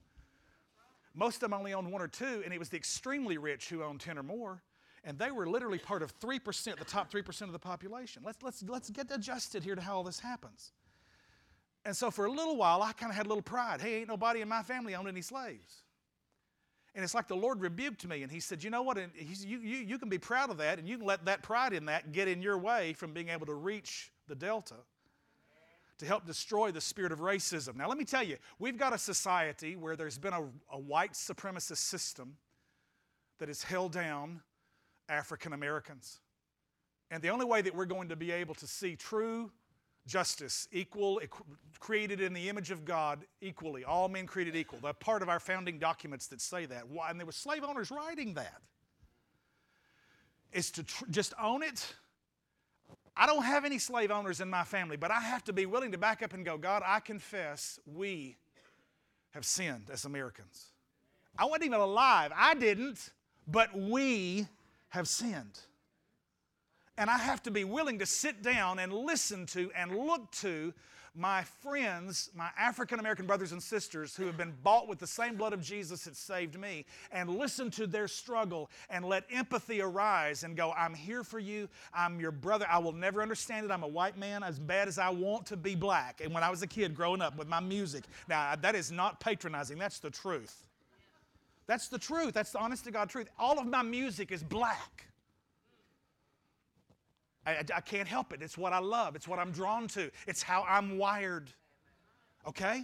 [1.13, 3.83] Most of them only owned one or two, and it was the extremely rich who
[3.83, 4.63] owned 10 or more.
[5.03, 8.23] And they were literally part of 3%, the top 3% of the population.
[8.25, 10.71] Let's, let's, let's get adjusted here to how all this happens.
[11.85, 13.81] And so for a little while, I kind of had a little pride.
[13.81, 15.83] Hey, ain't nobody in my family owned any slaves.
[16.95, 18.97] And it's like the Lord rebuked me, and He said, You know what?
[18.97, 21.85] You, you, you can be proud of that, and you can let that pride in
[21.85, 24.75] that get in your way from being able to reach the Delta.
[25.97, 27.75] to help destroy the spirit of racism.
[27.75, 31.13] Now, let me tell you, we've got a society where there's been a, a white
[31.13, 32.37] supremacist system
[33.39, 34.41] that has held down
[35.09, 36.19] African Americans.
[37.11, 39.51] And the only way that we're going to be able to see true
[40.07, 41.19] justice, equal,
[41.79, 44.79] created in the image of God equally, all men created equal.
[44.79, 46.83] The part of our founding documents that say that.
[47.09, 48.61] And there were slave owners writing that.
[50.51, 51.93] Is to tr- just own it.
[53.17, 55.91] I don't have any slave owners in my family, but I have to be willing
[55.93, 58.37] to back up and go, God, I confess we
[59.31, 60.67] have sinned as Americans.
[61.37, 62.31] I wasn't even alive.
[62.35, 63.11] I didn't,
[63.47, 64.47] but we
[64.89, 65.59] have sinned.
[66.97, 70.73] And I have to be willing to sit down and listen to and look to
[71.17, 75.35] my friends, my African American brothers and sisters who have been bought with the same
[75.35, 80.43] blood of Jesus that saved me, and listen to their struggle and let empathy arise
[80.43, 81.69] and go, I'm here for you.
[81.93, 82.65] I'm your brother.
[82.69, 83.71] I will never understand it.
[83.71, 86.19] I'm a white man as bad as I want to be black.
[86.21, 89.19] And when I was a kid growing up with my music, now that is not
[89.21, 90.67] patronizing, that's the truth.
[91.67, 92.33] That's the truth.
[92.33, 93.29] That's the honest to God truth.
[93.39, 95.07] All of my music is black.
[97.45, 98.41] I, I, can't help it.
[98.41, 99.15] It's what I love.
[99.15, 100.09] It's what I'm drawn to.
[100.27, 101.51] It's how I'm wired.
[102.47, 102.83] Okay?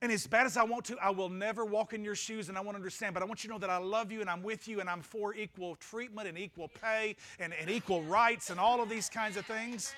[0.00, 2.58] And as bad as I want to, I will never walk in your shoes and
[2.58, 3.14] I won't understand.
[3.14, 4.90] But I want you to know that I love you and I'm with you and
[4.90, 9.08] I'm for equal treatment and equal pay and, and equal rights and all of these
[9.08, 9.94] kinds of things.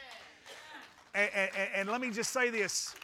[1.15, 2.95] And, and, and let me just say this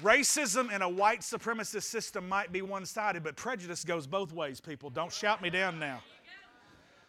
[0.00, 4.60] racism in a white supremacist system might be one sided, but prejudice goes both ways,
[4.60, 4.90] people.
[4.90, 6.00] Don't shout me down now.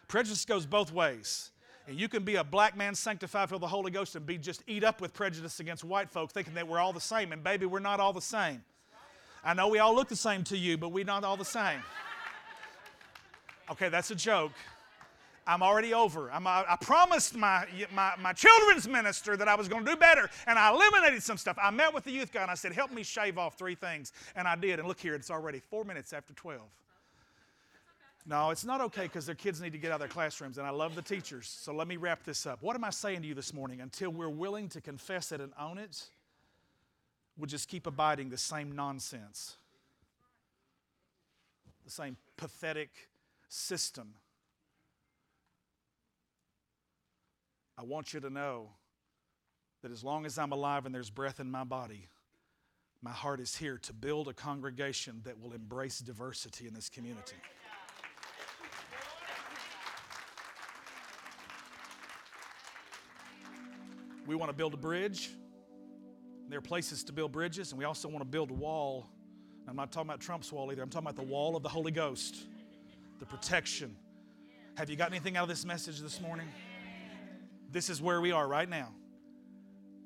[0.06, 1.50] Prejudice goes both ways.
[1.86, 4.62] And you can be a black man sanctified for the Holy Ghost and be just
[4.66, 7.32] eat up with prejudice against white folk, thinking that we're all the same.
[7.32, 8.64] And baby, we're not all the same.
[9.44, 11.80] I know we all look the same to you, but we're not all the same.
[13.70, 14.52] Okay, that's a joke.
[15.46, 16.30] I'm already over.
[16.32, 19.96] I'm, I, I promised my, my, my children's minister that I was going to do
[19.96, 21.58] better, and I eliminated some stuff.
[21.62, 24.12] I met with the youth guy and I said, Help me shave off three things.
[24.36, 24.78] And I did.
[24.78, 26.62] And look here, it's already four minutes after 12.
[28.26, 30.66] No, it's not okay because their kids need to get out of their classrooms, and
[30.66, 31.46] I love the teachers.
[31.46, 32.62] So let me wrap this up.
[32.62, 33.82] What am I saying to you this morning?
[33.82, 36.04] Until we're willing to confess it and own it,
[37.36, 39.56] we'll just keep abiding the same nonsense,
[41.84, 42.90] the same pathetic
[43.50, 44.14] system.
[47.76, 48.70] I want you to know
[49.82, 52.08] that as long as I'm alive and there's breath in my body,
[53.02, 57.36] my heart is here to build a congregation that will embrace diversity in this community.
[64.26, 65.30] We want to build a bridge.
[66.48, 69.06] There are places to build bridges, and we also want to build a wall.
[69.68, 70.82] I'm not talking about Trump's wall either.
[70.82, 72.36] I'm talking about the wall of the Holy Ghost,
[73.18, 73.96] the protection.
[74.76, 76.48] Have you got anything out of this message this morning?
[77.70, 78.90] This is where we are right now.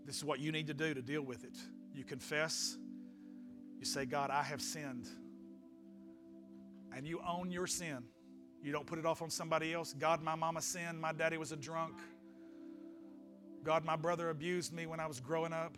[0.06, 1.56] This is what you need to do to deal with it.
[1.94, 2.76] You confess,
[3.78, 5.06] you say, God, I have sinned.
[6.96, 8.04] And you own your sin.
[8.62, 9.92] You don't put it off on somebody else.
[9.92, 11.00] God, my mama sinned.
[11.00, 11.94] My daddy was a drunk.
[13.64, 15.76] God, my brother abused me when I was growing up.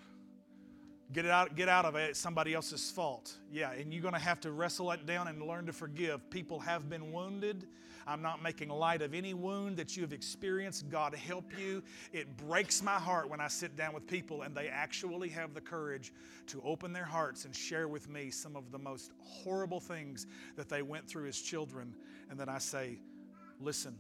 [1.13, 2.11] Get it out, get out of it.
[2.11, 3.37] It's somebody else's fault.
[3.51, 6.31] Yeah, and you're going to have to wrestle it down and learn to forgive.
[6.31, 7.67] People have been wounded.
[8.07, 10.89] I'm not making light of any wound that you have experienced.
[10.89, 11.83] God help you.
[12.13, 15.61] It breaks my heart when I sit down with people and they actually have the
[15.61, 16.13] courage
[16.47, 20.27] to open their hearts and share with me some of the most horrible things
[20.57, 21.95] that they went through as children.
[22.31, 22.99] And then I say,
[23.61, 23.99] listen,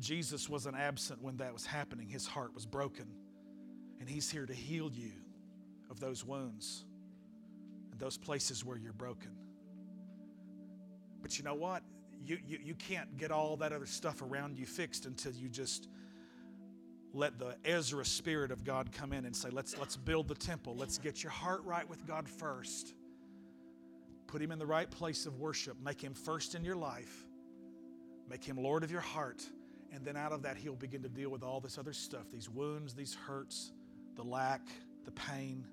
[0.00, 2.08] Jesus wasn't absent when that was happening.
[2.08, 3.06] His heart was broken.
[4.00, 5.12] And He's here to heal you
[5.90, 6.84] of those wounds
[7.90, 9.30] and those places where you're broken.
[11.20, 11.82] But you know what?
[12.24, 15.88] You, you, you can't get all that other stuff around you fixed until you just
[17.14, 20.74] let the Ezra spirit of God come in and say, let's, let's build the temple.
[20.76, 22.94] Let's get your heart right with God first.
[24.26, 25.76] Put Him in the right place of worship.
[25.84, 27.26] Make Him first in your life.
[28.30, 29.42] Make Him Lord of your heart.
[29.92, 32.48] And then out of that, he'll begin to deal with all this other stuff these
[32.48, 33.72] wounds, these hurts,
[34.16, 34.62] the lack,
[35.04, 35.66] the pain.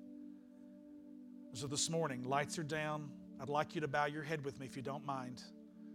[1.54, 3.10] So this morning, lights are down.
[3.40, 5.42] I'd like you to bow your head with me if you don't mind.